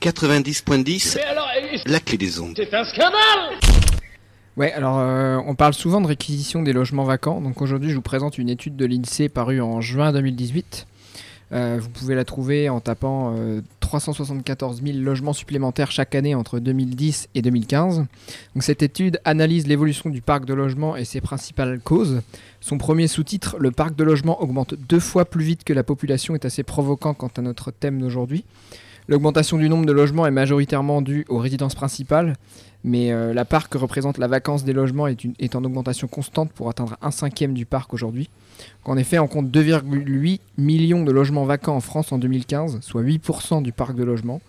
90.10 0.01 1.17
La 1.85 1.99
clé 1.99 2.17
des 2.17 2.39
ondes. 2.39 2.53
C'est 2.55 2.73
un 2.73 2.83
scandale 2.83 3.57
Ouais, 4.55 4.71
alors 4.73 4.99
euh, 4.99 5.39
on 5.47 5.55
parle 5.55 5.73
souvent 5.73 5.99
de 5.99 6.05
réquisition 6.05 6.61
des 6.61 6.73
logements 6.73 7.05
vacants. 7.05 7.41
Donc 7.41 7.61
aujourd'hui, 7.61 7.89
je 7.89 7.95
vous 7.95 8.03
présente 8.03 8.37
une 8.37 8.49
étude 8.49 8.75
de 8.75 8.85
l'INSEE 8.85 9.29
parue 9.29 9.61
en 9.61 9.81
juin 9.81 10.11
2018. 10.11 10.85
Euh, 11.53 11.77
vous 11.79 11.89
pouvez 11.89 12.15
la 12.15 12.25
trouver 12.25 12.67
en 12.69 12.79
tapant 12.79 13.35
374 13.79 14.81
euh, 14.81 14.85
000 14.85 14.97
logements 14.99 15.33
supplémentaires 15.33 15.91
chaque 15.91 16.15
année 16.15 16.33
entre 16.33 16.59
2010 16.59 17.29
et 17.35 17.41
2015. 17.41 17.97
Donc 18.55 18.63
cette 18.63 18.81
étude 18.81 19.19
analyse 19.23 19.67
l'évolution 19.67 20.09
du 20.09 20.21
parc 20.21 20.45
de 20.45 20.53
logements 20.53 20.95
et 20.95 21.05
ses 21.05 21.21
principales 21.21 21.79
causes. 21.79 22.21
Son 22.59 22.77
premier 22.77 23.07
sous-titre, 23.07 23.57
Le 23.59 23.71
parc 23.71 23.95
de 23.95 24.03
logements 24.03 24.41
augmente 24.41 24.73
deux 24.73 24.99
fois 24.99 25.25
plus 25.25 25.43
vite 25.43 25.63
que 25.63 25.73
la 25.73 25.83
population, 25.83 26.33
est 26.33 26.45
assez 26.45 26.63
provoquant 26.63 27.13
quant 27.13 27.31
à 27.37 27.41
notre 27.41 27.71
thème 27.71 27.99
d'aujourd'hui. 27.99 28.45
L'augmentation 29.07 29.57
du 29.57 29.67
nombre 29.67 29.85
de 29.85 29.91
logements 29.91 30.25
est 30.25 30.31
majoritairement 30.31 31.01
due 31.01 31.25
aux 31.27 31.37
résidences 31.37 31.75
principales, 31.75 32.35
mais 32.85 33.11
euh, 33.11 33.33
la 33.33 33.43
part 33.43 33.69
que 33.69 33.77
représente 33.77 34.17
la 34.17 34.27
vacance 34.27 34.63
des 34.63 34.73
logements 34.73 35.07
est, 35.07 35.55
en 35.55 35.63
augmentation 35.63 36.07
constante 36.07 36.51
pour 36.53 36.69
atteindre 36.69 36.97
un 37.01 37.11
cinquième 37.11 37.53
du 37.53 37.65
parc 37.65 37.93
aujourd'hui. 37.93 38.29
En 38.85 38.97
effet, 38.97 39.19
on 39.19 39.27
compte 39.27 39.47
2,8 39.47 40.39
millions 40.57 41.03
de 41.03 41.11
logements 41.11 41.43
vacants 41.43 41.75
en 41.75 41.81
France 41.81 42.11
en 42.11 42.17
2015, 42.17 42.79
soit 42.81 43.01
8% 43.01 43.61
du 43.61 43.73
parc 43.73 43.95
de 43.95 44.03
logements. 44.03 44.41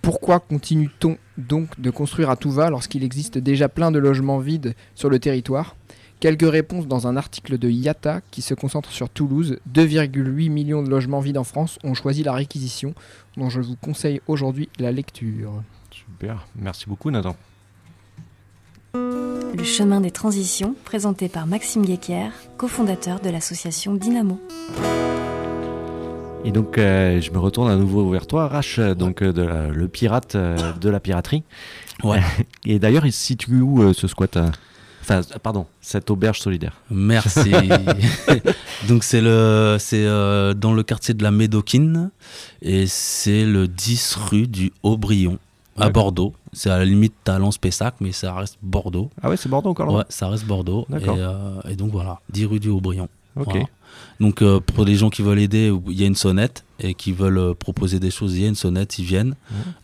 Pourquoi 0.00 0.40
continue-t-on 0.40 1.18
donc 1.36 1.78
de 1.78 1.90
construire 1.90 2.30
à 2.30 2.36
tout 2.36 2.50
va 2.50 2.70
lorsqu'il 2.70 3.04
existe 3.04 3.36
déjà 3.36 3.68
plein 3.68 3.90
de 3.90 3.98
logements 3.98 4.38
vides 4.38 4.74
sur 4.94 5.10
le 5.10 5.18
territoire? 5.18 5.76
Quelques 6.24 6.50
réponses 6.50 6.86
dans 6.86 7.06
un 7.06 7.18
article 7.18 7.58
de 7.58 7.68
IATA 7.68 8.22
qui 8.30 8.40
se 8.40 8.54
concentre 8.54 8.90
sur 8.90 9.10
Toulouse. 9.10 9.58
2,8 9.70 10.48
millions 10.48 10.82
de 10.82 10.88
logements 10.88 11.20
vides 11.20 11.36
en 11.36 11.44
France 11.44 11.78
ont 11.84 11.92
choisi 11.92 12.22
la 12.22 12.32
réquisition, 12.32 12.94
dont 13.36 13.50
je 13.50 13.60
vous 13.60 13.76
conseille 13.76 14.22
aujourd'hui 14.26 14.70
la 14.78 14.90
lecture. 14.90 15.52
Super, 15.90 16.46
merci 16.56 16.86
beaucoup 16.88 17.10
Nathan. 17.10 17.36
Le 18.94 19.64
chemin 19.64 20.00
des 20.00 20.10
transitions, 20.10 20.74
présenté 20.86 21.28
par 21.28 21.46
Maxime 21.46 21.84
Guéquer, 21.84 22.30
cofondateur 22.56 23.20
de 23.20 23.28
l'association 23.28 23.92
Dynamo. 23.92 24.40
Et 26.46 26.52
donc, 26.52 26.78
euh, 26.78 27.20
je 27.20 27.32
me 27.32 27.38
retourne 27.38 27.70
à 27.70 27.76
nouveau 27.76 28.08
vers 28.08 28.26
toi, 28.26 28.48
Rach, 28.48 28.80
donc 28.80 29.20
euh, 29.20 29.34
de 29.34 29.42
le 29.74 29.88
pirate 29.88 30.36
euh, 30.36 30.72
de 30.72 30.88
la 30.88 31.00
piraterie. 31.00 31.42
Ouais. 32.02 32.22
Et 32.64 32.78
d'ailleurs, 32.78 33.04
il 33.04 33.12
se 33.12 33.22
situe 33.22 33.60
où 33.60 33.92
ce 33.92 34.08
squat 34.08 34.38
Enfin, 35.04 35.20
pardon, 35.42 35.66
cette 35.82 36.10
auberge 36.10 36.40
solidaire. 36.40 36.80
Merci. 36.90 37.52
donc 38.88 39.04
c'est 39.04 39.20
le, 39.20 39.76
c'est 39.78 40.04
dans 40.54 40.72
le 40.72 40.82
quartier 40.82 41.12
de 41.12 41.22
la 41.22 41.30
Médoquine 41.30 42.10
et 42.62 42.86
c'est 42.86 43.44
le 43.44 43.68
10 43.68 44.16
rue 44.30 44.46
du 44.46 44.72
Aubryon 44.82 45.38
à 45.76 45.90
Bordeaux. 45.90 46.32
C'est 46.52 46.70
à 46.70 46.78
la 46.78 46.84
limite 46.84 47.14
Talence-Pessac, 47.24 47.96
mais 48.00 48.12
ça 48.12 48.32
reste 48.34 48.58
Bordeaux. 48.62 49.10
Ah 49.20 49.28
ouais, 49.28 49.36
c'est 49.36 49.48
Bordeaux 49.48 49.70
encore 49.70 49.92
Ouais, 49.92 50.04
ça 50.08 50.28
reste 50.28 50.46
Bordeaux. 50.46 50.86
Et, 50.90 51.08
euh, 51.08 51.60
et, 51.68 51.76
donc 51.76 51.90
voilà, 51.90 52.20
10 52.30 52.46
rue 52.46 52.60
du 52.60 52.68
Aubryon. 52.68 53.08
Ok. 53.36 53.58
Donc 54.20 54.42
euh, 54.42 54.60
pour 54.60 54.84
les 54.84 54.94
gens 54.96 55.10
qui 55.10 55.22
veulent 55.22 55.38
aider, 55.38 55.72
il 55.88 56.00
y 56.00 56.04
a 56.04 56.06
une 56.06 56.14
sonnette 56.14 56.64
et 56.80 56.94
qui 56.94 57.12
veulent 57.12 57.38
euh, 57.38 57.54
proposer 57.54 58.00
des 58.00 58.10
choses, 58.10 58.36
il 58.36 58.42
y 58.42 58.44
a 58.44 58.48
une 58.48 58.54
sonnette, 58.54 58.98
ils 58.98 59.04
viennent 59.04 59.34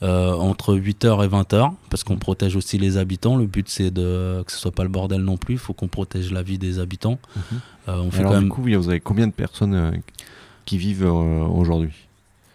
entre 0.03 0.75
8h 0.75 1.25
et 1.25 1.29
20h 1.29 1.73
parce 1.91 2.05
qu'on 2.05 2.17
protège 2.17 2.57
aussi 2.57 2.79
les 2.79 2.97
habitants. 2.97 3.37
Le 3.37 3.47
but 3.47 3.69
c'est 3.69 3.91
de 3.91 4.43
que 4.47 4.53
ce 4.53 4.59
soit 4.59 4.73
pas 4.73 4.83
le 4.83 4.89
bordel 4.89 5.23
non 5.23 5.37
plus, 5.37 5.55
il 5.55 5.59
faut 5.59 5.75
qu'on 5.75 5.89
protège 5.89 6.33
la 6.33 6.43
vie 6.43 6.59
des 6.59 6.79
habitants. 6.79 7.19
Mhm. 7.37 7.43
on 7.89 8.11
fait 8.11 8.21
Alors, 8.21 8.33
quand 8.33 8.39
même... 8.39 8.45
du 8.45 8.51
coup, 8.51 8.63
vous 8.63 8.89
avez 8.89 9.01
combien 9.01 9.27
de 9.27 9.33
personnes 9.33 10.01
qui 10.65 10.79
vivent 10.79 11.05
aujourd'hui? 11.05 11.93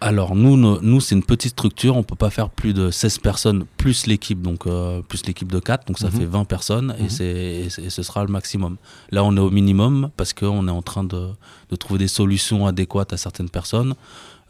Alors 0.00 0.34
nous, 0.34 0.56
nous 0.56 1.00
c'est 1.00 1.14
une 1.14 1.22
petite 1.22 1.52
structure, 1.52 1.96
on 1.96 2.02
peut 2.02 2.16
pas 2.16 2.28
faire 2.28 2.50
plus 2.50 2.74
de 2.74 2.90
16 2.90 3.18
personnes 3.18 3.64
plus 3.78 4.06
l'équipe, 4.06 4.42
donc 4.42 4.66
euh, 4.66 5.00
plus 5.00 5.24
l'équipe 5.26 5.50
de 5.50 5.58
4, 5.58 5.86
donc 5.86 5.98
ça 5.98 6.08
mhm. 6.08 6.12
fait 6.12 6.24
20 6.26 6.44
personnes 6.44 6.94
et, 6.98 7.04
mhm. 7.04 7.08
c'est, 7.08 7.68
ce 7.88 8.02
sera 8.02 8.22
le 8.22 8.30
maximum. 8.30 8.76
Là 9.10 9.24
on 9.24 9.34
est 9.36 9.40
au 9.40 9.50
minimum 9.50 10.10
parce 10.16 10.34
qu'on 10.34 10.68
est 10.68 10.72
en 10.72 10.82
train 10.82 11.04
de, 11.04 11.30
de, 11.70 11.76
trouver 11.76 11.98
des 11.98 12.08
solutions 12.08 12.66
adéquates 12.66 13.14
à 13.14 13.16
certaines 13.16 13.48
personnes, 13.48 13.94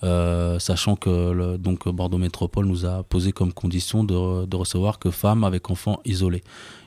euh, 0.02 0.58
sachant 0.58 0.96
que 0.96 1.30
le, 1.30 1.58
donc 1.58 1.88
Bordeaux 1.88 2.18
Métropole 2.18 2.66
nous 2.66 2.84
a 2.84 3.04
posé 3.04 3.30
comme 3.30 3.52
condition 3.52 4.02
de, 4.02 4.46
de 4.46 4.56
recevoir 4.56 4.98
que 4.98 5.10
femmes 5.10 5.44
avec 5.44 5.70
enfants 5.70 6.00
isolés 6.04 6.42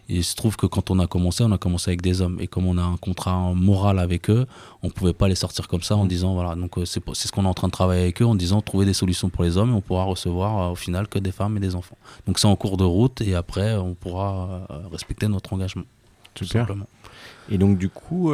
il 0.10 0.24
se 0.24 0.36
trouve 0.36 0.58
que 0.58 0.66
quand 0.66 0.90
on 0.90 1.00
a 1.00 1.08
commencé, 1.08 1.44
on 1.44 1.52
a 1.52 1.58
commencé 1.58 1.92
avec 1.92 2.02
des 2.02 2.22
hommes. 2.22 2.38
Et 2.40 2.48
comme 2.48 2.66
on 2.66 2.78
a 2.78 2.82
un 2.82 2.98
contrat 2.98 3.54
moral 3.54 4.00
avec 4.00 4.30
eux, 4.30 4.48
on 4.82 4.88
ne 4.88 4.92
pouvait 4.92 5.14
pas 5.14 5.28
les 5.28 5.36
sortir 5.36 5.68
comme 5.68 5.84
ça 5.84 5.96
en 5.96 6.06
mm. 6.06 6.08
disant 6.08 6.34
voilà. 6.34 6.56
Donc 6.56 6.78
euh, 6.78 6.86
c'est 6.86 7.00
ce 7.14 7.32
qu'on 7.32 7.46
est 7.46 7.48
en 7.48 7.54
train 7.54 7.68
de 7.68 7.72
travailler 7.72 8.02
avec 8.02 8.22
eux 8.22 8.26
en 8.26 8.36
disant 8.36 8.62
trouver 8.62 8.86
des 8.86 8.94
solutions 8.94 9.30
pour 9.30 9.44
les 9.44 9.58
hommes 9.58 9.70
et 9.70 9.74
on 9.74 9.82
pourra 9.82 10.04
recevoir 10.04 10.60
euh, 10.60 10.72
au 10.72 10.76
final 10.76 11.08
que 11.08 11.20
des 11.20 11.32
femmes 11.32 11.58
et 11.58 11.60
des 11.60 11.76
enfants. 11.76 11.98
Donc 12.26 12.40
c'est 12.40 12.48
en 12.48 12.56
cours 12.56 12.78
de 12.78 12.84
route 12.84 13.22
et 13.22 13.36
après 13.36 13.76
on 13.76 13.94
pourra 13.94 14.66
euh, 14.72 14.80
respecter 14.92 15.28
notre 15.28 15.54
engagement. 15.54 15.86
Tout 16.34 16.46
simplement. 16.46 16.88
Et 17.52 17.58
donc 17.58 17.78
du 17.78 17.90
coup, 17.90 18.32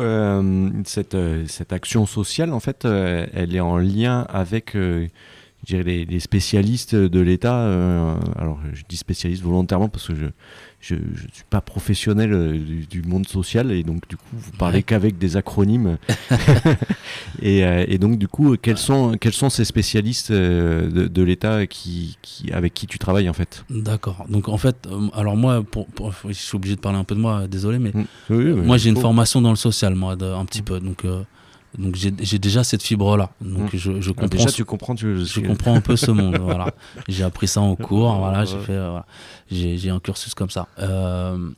cette, 0.84 1.18
cette 1.48 1.74
action 1.74 2.06
sociale, 2.06 2.52
en 2.52 2.60
fait, 2.60 2.84
elle 2.84 3.56
est 3.56 3.62
en 3.62 3.78
lien 3.78 4.28
avec 4.30 4.76
dirais 5.66 6.06
les, 6.08 6.20
spécialistes 6.20 6.96
de 6.96 7.20
l'État. 7.20 7.66
alors, 8.38 8.60
je 8.74 8.84
dis 8.88 8.98
spécialiste 8.98 9.44
volontairement 9.44 9.90
parce 9.90 10.08
que 10.08 10.14
je 10.88 10.96
ne 10.96 11.00
suis 11.34 11.44
pas 11.50 11.62
professionnel 11.62 12.32
euh, 12.34 12.60
du, 12.90 13.02
monde 13.02 13.28
social 13.28 13.72
et 13.72 13.82
donc 13.82 14.08
du 14.08 14.18
coup 14.18 14.26
vous 14.34 14.52
parlez 14.52 14.84
qu'avec 14.84 15.18
des 15.18 15.36
acronymes 15.36 15.98
euh, 17.44 17.86
et, 17.88 17.98
donc 17.98 18.20
du 18.20 18.28
coup 18.28 18.56
quels 18.58 18.78
sont 18.78 19.18
quels 19.20 19.34
sont 19.34 19.50
ces 19.50 19.66
spécialistes 19.66 20.32
euh, 20.32 21.08
de, 21.08 21.24
l'État 21.24 21.66
qui, 21.66 22.18
avec 22.52 22.74
qui 22.74 22.86
tu 22.86 23.00
travailles 23.00 23.30
en 23.30 23.34
fait? 23.34 23.66
D'accord. 23.70 24.26
Donc 24.30 24.48
en 24.48 24.58
fait 24.58 24.88
alors 25.14 25.36
moi 25.36 25.64
pour, 25.64 25.88
je 26.28 26.34
suis 26.34 26.56
obligé 26.56 26.76
de 26.76 26.82
parler 26.82 27.00
un 27.00 27.04
peu 27.04 27.16
de 27.16 27.22
moi 27.22 27.48
désolé 27.48 27.80
mais, 27.80 27.92
mm. 28.30 28.62
moi 28.64 28.78
j'ai 28.78 28.90
une 28.90 28.98
formation 28.98 29.42
dans 29.42 29.52
le 29.52 29.56
social 29.56 29.96
moi 29.96 30.16
un 30.22 30.46
petit 30.46 30.62
peu 30.62 30.80
donc 30.80 31.04
donc 31.78 31.96
j'ai 31.96 32.40
déjà 32.40 32.64
cette 32.64 32.84
fibre 32.84 33.18
là. 33.18 33.30
Donc 33.42 33.74
mmh. 33.74 33.78
je, 33.78 34.02
je, 34.02 34.10
ah, 34.10 34.14
comprends. 34.14 34.28
déjà 34.28 34.52
tu 34.52 34.66
comprends. 34.66 34.96
Tu, 34.96 35.26
je 35.26 35.40
comprends 35.42 35.76
un 35.76 35.82
peu 35.82 35.96
ce 35.96 36.12
monde. 36.12 36.38
voilà. 36.42 36.74
J'ai 37.08 37.24
appris 37.24 37.48
ça 37.48 37.62
en 37.62 37.76
cours. 37.76 38.14
Voilà. 38.16 38.46
J'ai 38.46 38.60
fait. 38.60 38.74
Euh, 38.74 39.00
j'ai 39.50 39.90
un 39.90 40.00
cursus 40.00 40.34
comme 40.34 40.50
ça. 40.50 40.68
Euh, 40.80 41.50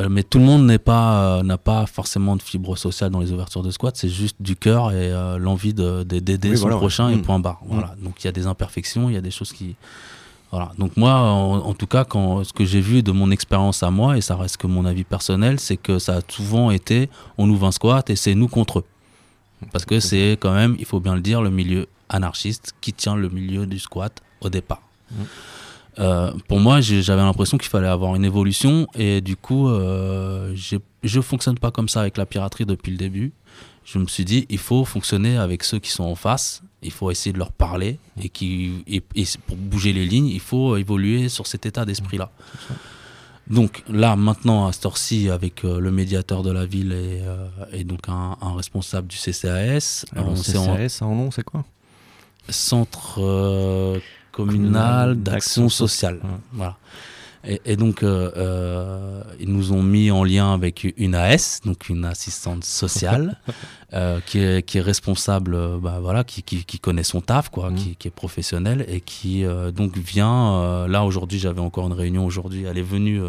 euh, 0.00 0.08
mais 0.08 0.22
tout 0.22 0.38
le 0.38 0.44
monde 0.44 0.64
n'est 0.66 0.78
pas 0.78 1.42
n'a 1.42 1.58
pas 1.58 1.86
forcément 1.86 2.36
de 2.36 2.42
fibre 2.42 2.76
sociale 2.76 3.10
dans 3.10 3.20
les 3.20 3.32
ouvertures 3.32 3.62
de 3.62 3.70
squat. 3.70 3.96
C'est 3.96 4.08
juste 4.08 4.36
du 4.40 4.56
cœur 4.56 4.92
et 4.92 5.10
l'envie 5.38 5.74
d'aider 5.74 6.56
son 6.56 6.68
prochain 6.70 7.08
et 7.08 7.16
mmh. 7.16 7.22
point 7.22 7.38
barre. 7.38 7.60
Voilà. 7.66 7.94
Mmh. 7.98 8.04
Donc 8.04 8.22
il 8.22 8.26
y 8.26 8.28
a 8.28 8.32
des 8.32 8.46
imperfections, 8.46 9.08
il 9.08 9.14
y 9.14 9.18
a 9.18 9.22
des 9.22 9.30
choses 9.30 9.52
qui 9.52 9.76
voilà. 10.50 10.72
Donc 10.78 10.96
moi, 10.96 11.12
en, 11.12 11.74
tout 11.74 11.86
cas, 11.86 12.04
quand, 12.04 12.42
ce 12.42 12.54
que 12.54 12.64
j'ai 12.64 12.80
vu 12.80 13.02
de 13.02 13.12
mon 13.12 13.30
expérience 13.30 13.82
à 13.82 13.90
moi, 13.90 14.16
et 14.16 14.22
ça 14.22 14.34
reste 14.34 14.56
que 14.56 14.66
mon 14.66 14.86
avis 14.86 15.04
personnel, 15.04 15.60
c'est 15.60 15.76
que 15.76 15.98
ça 15.98 16.16
a 16.16 16.20
souvent 16.26 16.70
été 16.70 17.10
on 17.36 17.50
ouvre 17.50 17.66
un 17.66 17.72
squat 17.72 18.08
et 18.08 18.16
c'est 18.16 18.34
nous 18.34 18.48
contre 18.48 18.78
eux. 18.78 18.84
Parce 19.72 19.84
que 19.84 20.00
c'est 20.00 20.32
quand 20.40 20.54
même, 20.54 20.76
il 20.78 20.84
faut 20.84 21.00
bien 21.00 21.14
le 21.14 21.20
dire, 21.20 21.42
le 21.42 21.50
milieu 21.50 21.86
anarchiste 22.08 22.74
qui 22.80 22.92
tient 22.92 23.16
le 23.16 23.28
milieu 23.28 23.66
du 23.66 23.78
squat 23.78 24.22
au 24.40 24.48
départ. 24.48 24.82
Mm. 25.10 25.22
Euh, 25.98 26.32
pour 26.46 26.60
moi, 26.60 26.80
j'avais 26.80 27.22
l'impression 27.22 27.58
qu'il 27.58 27.68
fallait 27.68 27.88
avoir 27.88 28.14
une 28.14 28.24
évolution 28.24 28.86
et 28.94 29.20
du 29.20 29.36
coup, 29.36 29.68
euh, 29.68 30.54
je 31.02 31.20
fonctionne 31.20 31.58
pas 31.58 31.70
comme 31.70 31.88
ça 31.88 32.00
avec 32.00 32.16
la 32.16 32.26
piraterie 32.26 32.66
depuis 32.66 32.92
le 32.92 32.98
début. 32.98 33.32
Je 33.84 33.98
me 33.98 34.06
suis 34.06 34.24
dit, 34.24 34.46
il 34.48 34.58
faut 34.58 34.84
fonctionner 34.84 35.38
avec 35.38 35.64
ceux 35.64 35.78
qui 35.78 35.90
sont 35.90 36.04
en 36.04 36.14
face, 36.14 36.62
il 36.82 36.92
faut 36.92 37.10
essayer 37.10 37.32
de 37.32 37.38
leur 37.38 37.50
parler 37.50 37.98
et, 38.20 38.28
qui, 38.28 38.84
et 38.86 39.00
pour 39.46 39.56
bouger 39.56 39.92
les 39.92 40.04
lignes, 40.04 40.28
il 40.28 40.40
faut 40.40 40.76
évoluer 40.76 41.28
sur 41.28 41.46
cet 41.46 41.66
état 41.66 41.84
d'esprit-là. 41.84 42.30
Donc 43.50 43.82
là, 43.88 44.14
maintenant, 44.16 44.66
à 44.66 44.72
cette 44.72 44.86
avec 45.30 45.64
euh, 45.64 45.80
le 45.80 45.90
médiateur 45.90 46.42
de 46.42 46.50
la 46.50 46.66
ville 46.66 46.92
et, 46.92 47.22
euh, 47.22 47.84
donc 47.84 48.08
un, 48.08 48.36
responsable 48.54 49.08
du 49.08 49.16
CCAS. 49.16 50.04
Alors, 50.14 50.34
CCAS, 50.34 50.98
en... 51.02 51.14
nom, 51.14 51.30
c'est 51.30 51.44
quoi? 51.44 51.64
Centre 52.50 53.20
euh, 53.22 53.98
communal 54.32 55.16
d'action 55.16 55.68
sociale. 55.68 56.20
Voilà. 56.52 56.76
Et, 57.44 57.76
donc, 57.76 58.02
euh, 58.02 58.30
euh, 58.36 59.22
ils 59.38 59.50
nous 59.50 59.72
ont 59.72 59.82
mis 59.82 60.10
en 60.10 60.24
lien 60.24 60.52
avec 60.52 60.92
une 60.96 61.14
AS, 61.14 61.60
donc 61.64 61.88
une 61.88 62.04
assistante 62.04 62.64
sociale, 62.64 63.38
euh, 63.94 64.20
qui, 64.26 64.40
est, 64.40 64.62
qui, 64.62 64.78
est, 64.78 64.82
responsable, 64.82 65.56
bah, 65.78 65.98
voilà, 66.00 66.24
qui, 66.24 66.42
qui, 66.42 66.78
connaît 66.80 67.04
son 67.04 67.20
taf, 67.20 67.48
quoi, 67.48 67.70
mmh. 67.70 67.94
qui, 67.98 68.08
est 68.08 68.12
professionnelle 68.12 68.84
et 68.88 69.00
qui 69.00 69.44
donc 69.72 69.96
vient. 69.96 70.86
là, 70.88 71.04
aujourd'hui, 71.04 71.38
j'avais 71.38 71.60
encore 71.60 71.86
une 71.86 71.92
réunion 71.92 72.26
aujourd'hui. 72.26 72.64
Elle 72.64 72.78
est 72.78 72.82
venue 72.82 73.22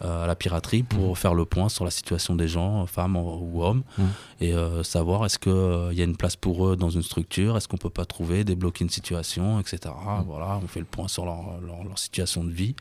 à 0.00 0.26
la 0.26 0.34
piraterie 0.34 0.82
pour 0.82 1.12
mmh. 1.12 1.16
faire 1.16 1.34
le 1.34 1.44
point 1.44 1.68
sur 1.68 1.84
la 1.84 1.90
situation 1.90 2.34
des 2.34 2.48
gens, 2.48 2.86
femmes 2.86 3.16
ou 3.16 3.62
hommes, 3.62 3.82
mmh. 3.98 4.02
et 4.40 4.54
savoir 4.82 5.26
est-ce 5.26 5.38
qu'il 5.38 5.98
y 5.98 6.00
a 6.00 6.04
une 6.04 6.16
place 6.16 6.36
pour 6.36 6.66
eux 6.66 6.76
dans 6.76 6.90
une 6.90 7.02
structure, 7.02 7.58
est-ce 7.58 7.68
qu'on 7.68 7.76
peut 7.76 7.90
pas 7.90 8.06
trouver, 8.06 8.42
débloquer 8.42 8.84
une 8.84 8.90
situation, 8.90 9.60
etc. 9.60 9.94
Voilà, 10.26 10.58
on 10.62 10.66
fait 10.66 10.80
le 10.80 10.86
point 10.86 11.08
sur 11.08 11.26
leur, 11.26 11.60
leur 11.60 11.98
situation 11.98 12.42
de 12.42 12.50
vie. 12.50 12.74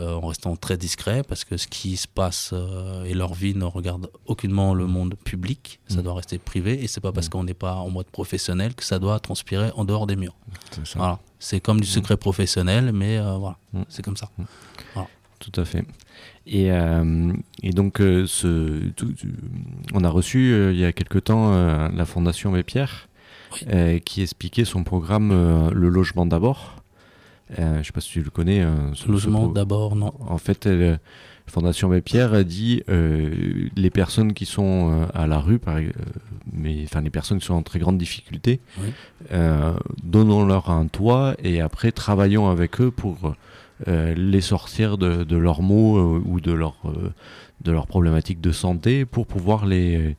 Euh, 0.00 0.14
en 0.14 0.28
restant 0.28 0.56
très 0.56 0.78
discret 0.78 1.22
parce 1.22 1.44
que 1.44 1.58
ce 1.58 1.66
qui 1.66 1.98
se 1.98 2.08
passe 2.08 2.52
euh, 2.54 3.04
et 3.04 3.12
leur 3.12 3.34
vie 3.34 3.54
ne 3.54 3.64
regarde 3.64 4.08
aucunement 4.24 4.72
le 4.72 4.86
monde 4.86 5.16
public. 5.22 5.80
Ça 5.86 5.98
mm. 5.98 6.02
doit 6.02 6.14
rester 6.14 6.38
privé 6.38 6.82
et 6.82 6.86
c'est 6.88 7.02
pas 7.02 7.12
parce 7.12 7.26
mm. 7.26 7.30
qu'on 7.30 7.44
n'est 7.44 7.52
pas 7.52 7.74
en 7.74 7.90
mode 7.90 8.06
professionnel 8.06 8.74
que 8.74 8.84
ça 8.84 8.98
doit 8.98 9.20
transpirer 9.20 9.70
en 9.76 9.84
dehors 9.84 10.06
des 10.06 10.16
murs. 10.16 10.34
Voilà. 10.94 11.18
C'est 11.38 11.60
comme 11.60 11.78
du 11.78 11.86
mm. 11.86 11.90
secret 11.90 12.16
professionnel, 12.16 12.92
mais 12.92 13.18
euh, 13.18 13.36
voilà, 13.36 13.58
c'est 13.90 14.02
comme 14.02 14.16
ça. 14.16 14.30
Tout 15.38 15.60
à 15.60 15.64
fait. 15.66 15.84
Et, 16.46 16.68
et 17.62 17.70
donc, 17.70 17.98
ce, 17.98 18.80
on 19.92 20.04
a 20.04 20.08
reçu 20.08 20.70
il 20.72 20.78
y 20.78 20.84
a 20.84 20.92
quelque 20.92 21.18
temps 21.18 21.50
la 21.88 22.04
Fondation 22.06 22.52
Mépierre 22.52 23.08
qui 24.04 24.22
expliquait 24.22 24.64
son 24.64 24.84
programme 24.84 25.30
Le 25.72 25.88
logement 25.88 26.26
d'abord. 26.26 26.81
Euh, 27.58 27.74
je 27.74 27.78
ne 27.78 27.82
sais 27.82 27.92
pas 27.92 28.00
si 28.00 28.10
tu 28.10 28.22
le 28.22 28.30
connais. 28.30 28.62
Euh, 28.62 28.74
logement 29.08 29.48
d'abord, 29.48 29.96
non. 29.96 30.12
En 30.20 30.38
fait, 30.38 30.66
la 30.66 30.98
Fondation 31.46 31.90
Pierre 32.00 32.44
dit 32.44 32.82
euh, 32.88 33.68
les 33.76 33.90
personnes 33.90 34.32
qui 34.32 34.46
sont 34.46 35.08
à 35.14 35.26
la 35.26 35.38
rue, 35.38 35.58
par, 35.58 35.76
mais 36.52 36.82
enfin 36.84 37.00
les 37.00 37.10
personnes 37.10 37.38
qui 37.38 37.46
sont 37.46 37.54
en 37.54 37.62
très 37.62 37.78
grande 37.78 37.98
difficulté, 37.98 38.60
donnons-leur 40.02 40.70
un 40.70 40.86
toit 40.86 41.34
et 41.42 41.60
après 41.60 41.92
travaillons 41.92 42.48
avec 42.48 42.80
eux 42.80 42.90
pour 42.90 43.34
les 43.86 44.40
sortir 44.40 44.96
de, 44.98 45.24
de 45.24 45.36
leurs 45.36 45.62
maux 45.62 46.20
ou 46.24 46.40
de 46.40 46.52
leur 46.52 46.76
de 47.62 47.70
leurs 47.70 47.86
problématiques 47.86 48.40
de 48.40 48.52
santé 48.52 49.04
pour 49.04 49.26
pouvoir 49.26 49.66
les 49.66 50.16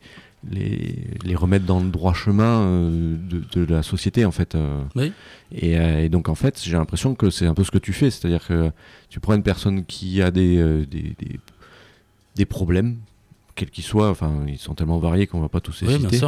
les, 0.49 0.95
les, 1.23 1.35
remettre 1.35 1.65
dans 1.65 1.79
le 1.79 1.89
droit 1.89 2.13
chemin 2.13 2.61
euh, 2.61 3.15
de, 3.17 3.43
de, 3.53 3.73
la 3.73 3.83
société 3.83 4.25
en 4.25 4.31
fait. 4.31 4.55
Euh. 4.55 4.81
Oui. 4.95 5.11
Et, 5.51 5.77
euh, 5.77 6.03
et, 6.03 6.09
donc 6.09 6.29
en 6.29 6.35
fait 6.35 6.61
j'ai 6.63 6.73
l'impression 6.73 7.15
que 7.15 7.29
c'est 7.29 7.45
un 7.45 7.53
peu 7.53 7.63
ce 7.63 7.71
que 7.71 7.77
tu 7.77 7.93
fais, 7.93 8.09
c'est-à-dire 8.09 8.45
que 8.47 8.71
tu 9.09 9.19
prends 9.19 9.35
une 9.35 9.43
personne 9.43 9.85
qui 9.85 10.21
a 10.21 10.31
des, 10.31 10.85
des, 10.85 11.15
des, 11.19 11.39
des, 12.35 12.45
problèmes, 12.45 12.97
quels 13.55 13.69
qu'ils 13.69 13.83
soient, 13.83 14.09
enfin 14.09 14.43
ils 14.47 14.57
sont 14.57 14.75
tellement 14.75 14.99
variés 14.99 15.27
qu'on 15.27 15.41
va 15.41 15.49
pas 15.49 15.61
tous 15.61 15.81
les 15.81 15.97
citer. 15.97 16.21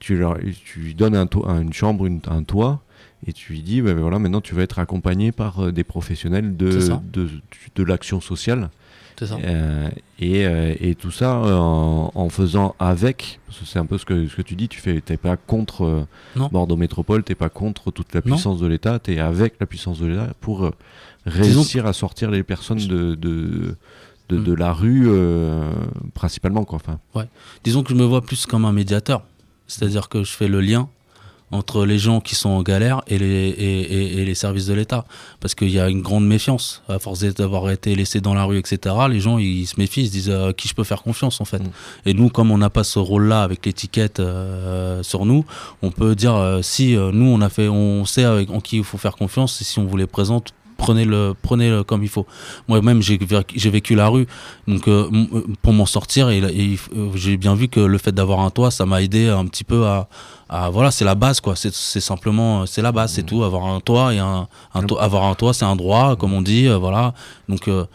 Tu, 0.00 0.16
leur, 0.16 0.36
tu 0.64 0.80
lui 0.80 0.94
donnes 0.94 1.14
un 1.14 1.28
une 1.60 1.72
chambre, 1.72 2.06
une, 2.06 2.20
un 2.26 2.42
toit, 2.42 2.82
et 3.24 3.32
tu 3.32 3.52
lui 3.52 3.62
dis, 3.62 3.80
ben 3.80 3.96
voilà, 3.96 4.18
maintenant 4.18 4.40
tu 4.40 4.52
vas 4.52 4.62
être 4.62 4.80
accompagné 4.80 5.30
par 5.30 5.72
des 5.72 5.84
professionnels 5.84 6.56
de, 6.56 6.80
de, 7.12 7.28
de 7.76 7.82
l'action 7.84 8.20
sociale. 8.20 8.70
Euh, 9.30 9.88
et, 10.18 10.46
euh, 10.46 10.74
et, 10.80 10.94
tout 10.94 11.10
ça 11.10 11.42
euh, 11.42 11.56
en, 11.56 12.28
faisant 12.28 12.74
avec, 12.78 13.40
parce 13.46 13.60
que 13.60 13.66
c'est 13.66 13.78
un 13.78 13.86
peu 13.86 13.98
ce 13.98 14.04
que, 14.04 14.28
ce 14.28 14.36
que 14.36 14.42
tu 14.42 14.56
dis, 14.56 14.68
tu 14.68 14.80
fais, 14.80 15.00
t'es 15.00 15.16
pas 15.16 15.36
contre 15.36 16.06
Bordeaux 16.36 16.76
Métropole, 16.76 17.22
t'es 17.22 17.34
pas 17.34 17.48
contre 17.48 17.90
toute 17.90 18.14
la 18.14 18.22
puissance 18.22 18.60
de 18.60 18.66
l'État, 18.66 18.98
tu 18.98 19.14
es 19.14 19.20
avec 19.20 19.54
la 19.60 19.66
puissance 19.66 19.98
de 19.98 20.06
l'État 20.06 20.28
pour 20.40 20.70
réussir 21.26 21.86
à 21.86 21.92
sortir 21.92 22.30
les 22.30 22.42
personnes 22.42 22.86
de, 22.86 23.14
de, 23.14 23.76
de, 24.28 24.52
mm. 24.52 24.54
la 24.54 24.72
rue, 24.72 25.08
principalement. 26.14 26.64
Quoi, 26.64 26.76
enfin. 26.76 26.98
ouais. 27.14 27.28
Disons 27.64 27.82
que 27.82 27.90
je 27.90 27.96
me 27.96 28.04
vois 28.04 28.22
plus 28.22 28.46
comme 28.46 28.64
un 28.64 28.72
médiateur, 28.72 29.24
c'est-à-dire 29.66 30.08
que 30.08 30.22
je 30.24 30.32
fais 30.32 30.48
le 30.48 30.60
lien 30.60 30.88
entre 31.52 31.84
les 31.84 31.98
gens 31.98 32.20
qui 32.20 32.34
sont 32.34 32.48
en 32.48 32.62
galère 32.62 33.02
et 33.06 33.18
les, 33.18 33.26
et, 33.26 34.20
et, 34.20 34.24
les 34.24 34.34
services 34.34 34.66
de 34.66 34.74
l'État. 34.74 35.04
Parce 35.38 35.54
qu'il 35.54 35.70
y 35.70 35.78
a 35.78 35.88
une 35.88 36.00
grande 36.00 36.26
méfiance. 36.26 36.82
À 36.88 36.98
force 36.98 37.20
d'avoir 37.20 37.70
été 37.70 37.94
laissés 37.94 38.20
dans 38.20 38.34
la 38.34 38.44
rue, 38.44 38.58
etc., 38.58 38.96
les 39.08 39.20
gens, 39.20 39.38
ils 39.38 39.66
se 39.66 39.78
méfient, 39.78 40.02
ils 40.02 40.06
se 40.06 40.12
disent 40.12 40.30
à 40.30 40.32
euh, 40.32 40.52
qui 40.52 40.66
je 40.66 40.74
peux 40.74 40.84
faire 40.84 41.02
confiance, 41.02 41.40
en 41.40 41.44
fait. 41.44 41.58
Mm. 41.58 41.70
Et 42.06 42.14
nous, 42.14 42.30
comme 42.30 42.50
on 42.50 42.58
n'a 42.58 42.70
pas 42.70 42.84
ce 42.84 42.98
rôle-là 42.98 43.42
avec 43.42 43.64
l'étiquette 43.66 44.18
euh, 44.20 45.02
sur 45.02 45.26
nous, 45.26 45.44
on 45.82 45.90
peut 45.90 46.14
dire 46.14 46.34
euh, 46.34 46.62
si 46.62 46.96
nous, 46.96 47.26
on, 47.26 47.40
a 47.40 47.48
fait, 47.48 47.68
on 47.68 48.04
sait 48.04 48.24
avec, 48.24 48.50
en 48.50 48.60
qui 48.60 48.78
il 48.78 48.84
faut 48.84 48.98
faire 48.98 49.16
confiance, 49.16 49.60
et 49.60 49.64
si 49.64 49.78
on 49.78 49.84
vous 49.84 49.96
les 49.96 50.06
présente, 50.06 50.54
prenez-le 50.82 51.34
prenez 51.40 51.70
-le 51.70 51.84
comme 51.84 52.02
il 52.02 52.08
faut. 52.08 52.26
Moi-même, 52.68 53.00
j'ai 53.02 53.70
vécu 53.70 53.94
la 53.94 54.08
rue, 54.08 54.26
donc 54.68 54.84
pour 55.62 55.72
m'en 55.72 55.86
sortir, 55.86 56.28
et 56.30 56.76
j'ai 57.14 57.36
bien 57.36 57.54
vu 57.54 57.68
que 57.68 57.80
le 57.80 57.98
fait 57.98 58.12
d'avoir 58.12 58.40
un 58.40 58.50
toit, 58.50 58.70
ça 58.70 58.84
m'a 58.86 59.02
aidé 59.02 59.28
un 59.28 59.46
petit 59.46 59.64
peu 59.64 59.86
à 59.86 60.08
voilà, 60.70 60.90
c'est 60.90 61.04
la 61.04 61.14
base, 61.14 61.40
quoi. 61.40 61.54
C'est 61.56 61.72
simplement, 62.00 62.66
c'est 62.66 62.82
la 62.82 62.92
base, 62.92 63.12
c'est 63.14 63.22
tout. 63.22 63.42
Avoir 63.42 63.66
un 63.66 63.80
toit 63.80 64.12
et 64.14 64.18
un, 64.18 64.48
avoir 64.74 65.24
un 65.24 65.34
toit, 65.34 65.54
c'est 65.54 65.64
un 65.64 65.76
droit, 65.76 66.16
comme 66.16 66.34
on 66.34 66.42
dit, 66.42 66.68
euh, 66.68 66.76
voilà. 66.76 67.14
Donc, 67.48 67.68
euh, 67.68 67.86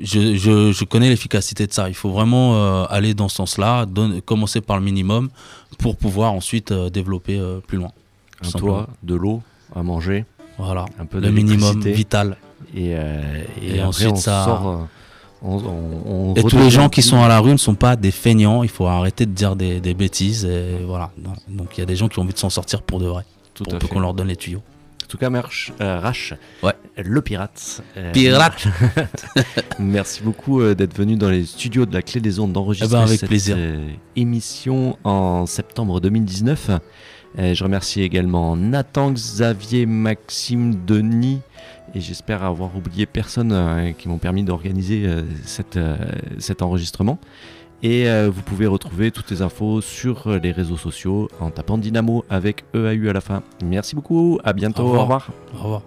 je, 0.00 0.36
je, 0.36 0.84
connais 0.84 1.10
l'efficacité 1.10 1.66
de 1.66 1.72
ça. 1.72 1.88
Il 1.88 1.94
faut 1.94 2.10
vraiment 2.10 2.54
euh, 2.54 2.84
aller 2.88 3.14
dans 3.14 3.28
ce 3.28 3.36
sens-là, 3.36 3.86
commencer 4.24 4.60
par 4.60 4.78
le 4.78 4.84
minimum 4.84 5.28
pour 5.78 5.96
pouvoir 5.96 6.32
ensuite 6.32 6.72
développer 6.72 7.40
plus 7.66 7.78
loin. 7.78 7.92
Un 8.42 8.50
toit, 8.50 8.88
de 9.02 9.14
l'eau, 9.14 9.42
à 9.74 9.82
manger. 9.82 10.24
Voilà, 10.58 10.84
un 10.98 11.06
peu 11.06 11.20
le 11.20 11.30
minimum 11.30 11.80
vital. 11.82 12.36
Et, 12.74 12.94
et, 13.62 13.82
ensuite, 13.82 14.16
ça. 14.16 14.44
Sort, 14.44 14.88
et 16.36 16.42
tous 16.42 16.58
les 16.58 16.70
gens 16.70 16.88
qui 16.88 17.02
sont 17.02 17.22
à 17.22 17.28
la 17.28 17.38
rue 17.38 17.52
ne 17.52 17.58
sont 17.58 17.74
pas 17.74 17.96
des 17.96 18.10
feignants. 18.10 18.62
Il 18.62 18.68
faut 18.68 18.86
arrêter 18.86 19.26
de 19.26 19.32
dire 19.32 19.56
des, 19.56 19.94
bêtises. 19.94 20.44
Et 20.44 20.84
voilà. 20.84 21.10
Donc 21.48 21.76
il 21.76 21.80
y 21.80 21.82
a 21.82 21.86
des 21.86 21.96
gens 21.96 22.08
qui 22.08 22.18
ont 22.18 22.22
envie 22.22 22.32
de 22.32 22.38
s'en 22.38 22.50
sortir 22.50 22.82
pour 22.82 22.98
de 22.98 23.06
vrai. 23.06 23.24
Tout 23.54 23.64
pour 23.64 23.88
qu'on 23.88 24.00
leur 24.00 24.14
donne 24.14 24.28
les 24.28 24.36
tuyaux. 24.36 24.62
En 25.04 25.10
tout 25.10 25.16
cas, 25.16 25.30
Merch, 25.30 25.72
euh, 25.80 25.98
Rache, 26.00 26.34
ouais. 26.62 26.74
le 26.98 27.22
pirate. 27.22 27.82
Euh, 27.96 28.12
pirate 28.12 28.68
Merci 29.78 30.22
beaucoup 30.22 30.60
euh, 30.60 30.74
d'être 30.74 30.94
venu 30.94 31.16
dans 31.16 31.30
les 31.30 31.46
studios 31.46 31.86
de 31.86 31.94
la 31.94 32.02
Clé 32.02 32.20
des 32.20 32.38
Ondes 32.40 32.52
d'enregistrer 32.52 32.90
eh 32.90 33.06
ben, 33.06 33.06
cette 33.06 33.26
plaisir. 33.26 33.56
émission 34.16 34.98
en 35.04 35.46
septembre 35.46 36.02
2019. 36.02 36.72
Je 37.36 37.62
remercie 37.62 38.02
également 38.02 38.56
Nathan, 38.56 39.12
Xavier, 39.12 39.86
Maxime, 39.86 40.84
Denis 40.86 41.40
et 41.94 42.00
j'espère 42.00 42.42
avoir 42.44 42.76
oublié 42.76 43.06
personne 43.06 43.94
qui 43.98 44.08
m'ont 44.08 44.18
permis 44.18 44.42
d'organiser 44.44 45.06
cet 45.44 46.62
enregistrement. 46.62 47.18
Et 47.82 48.06
vous 48.28 48.42
pouvez 48.42 48.66
retrouver 48.66 49.10
toutes 49.10 49.30
les 49.30 49.42
infos 49.42 49.80
sur 49.80 50.28
les 50.28 50.52
réseaux 50.52 50.76
sociaux 50.76 51.28
en 51.40 51.50
tapant 51.50 51.78
Dynamo 51.78 52.24
avec 52.28 52.64
EAU 52.74 53.08
à 53.08 53.12
la 53.12 53.20
fin. 53.20 53.42
Merci 53.64 53.94
beaucoup, 53.94 54.38
à 54.44 54.52
bientôt, 54.52 54.82
Au 54.82 54.86
revoir. 54.88 55.00
Au 55.00 55.04
revoir. 55.04 55.30
Au 55.54 55.62
revoir. 55.62 55.82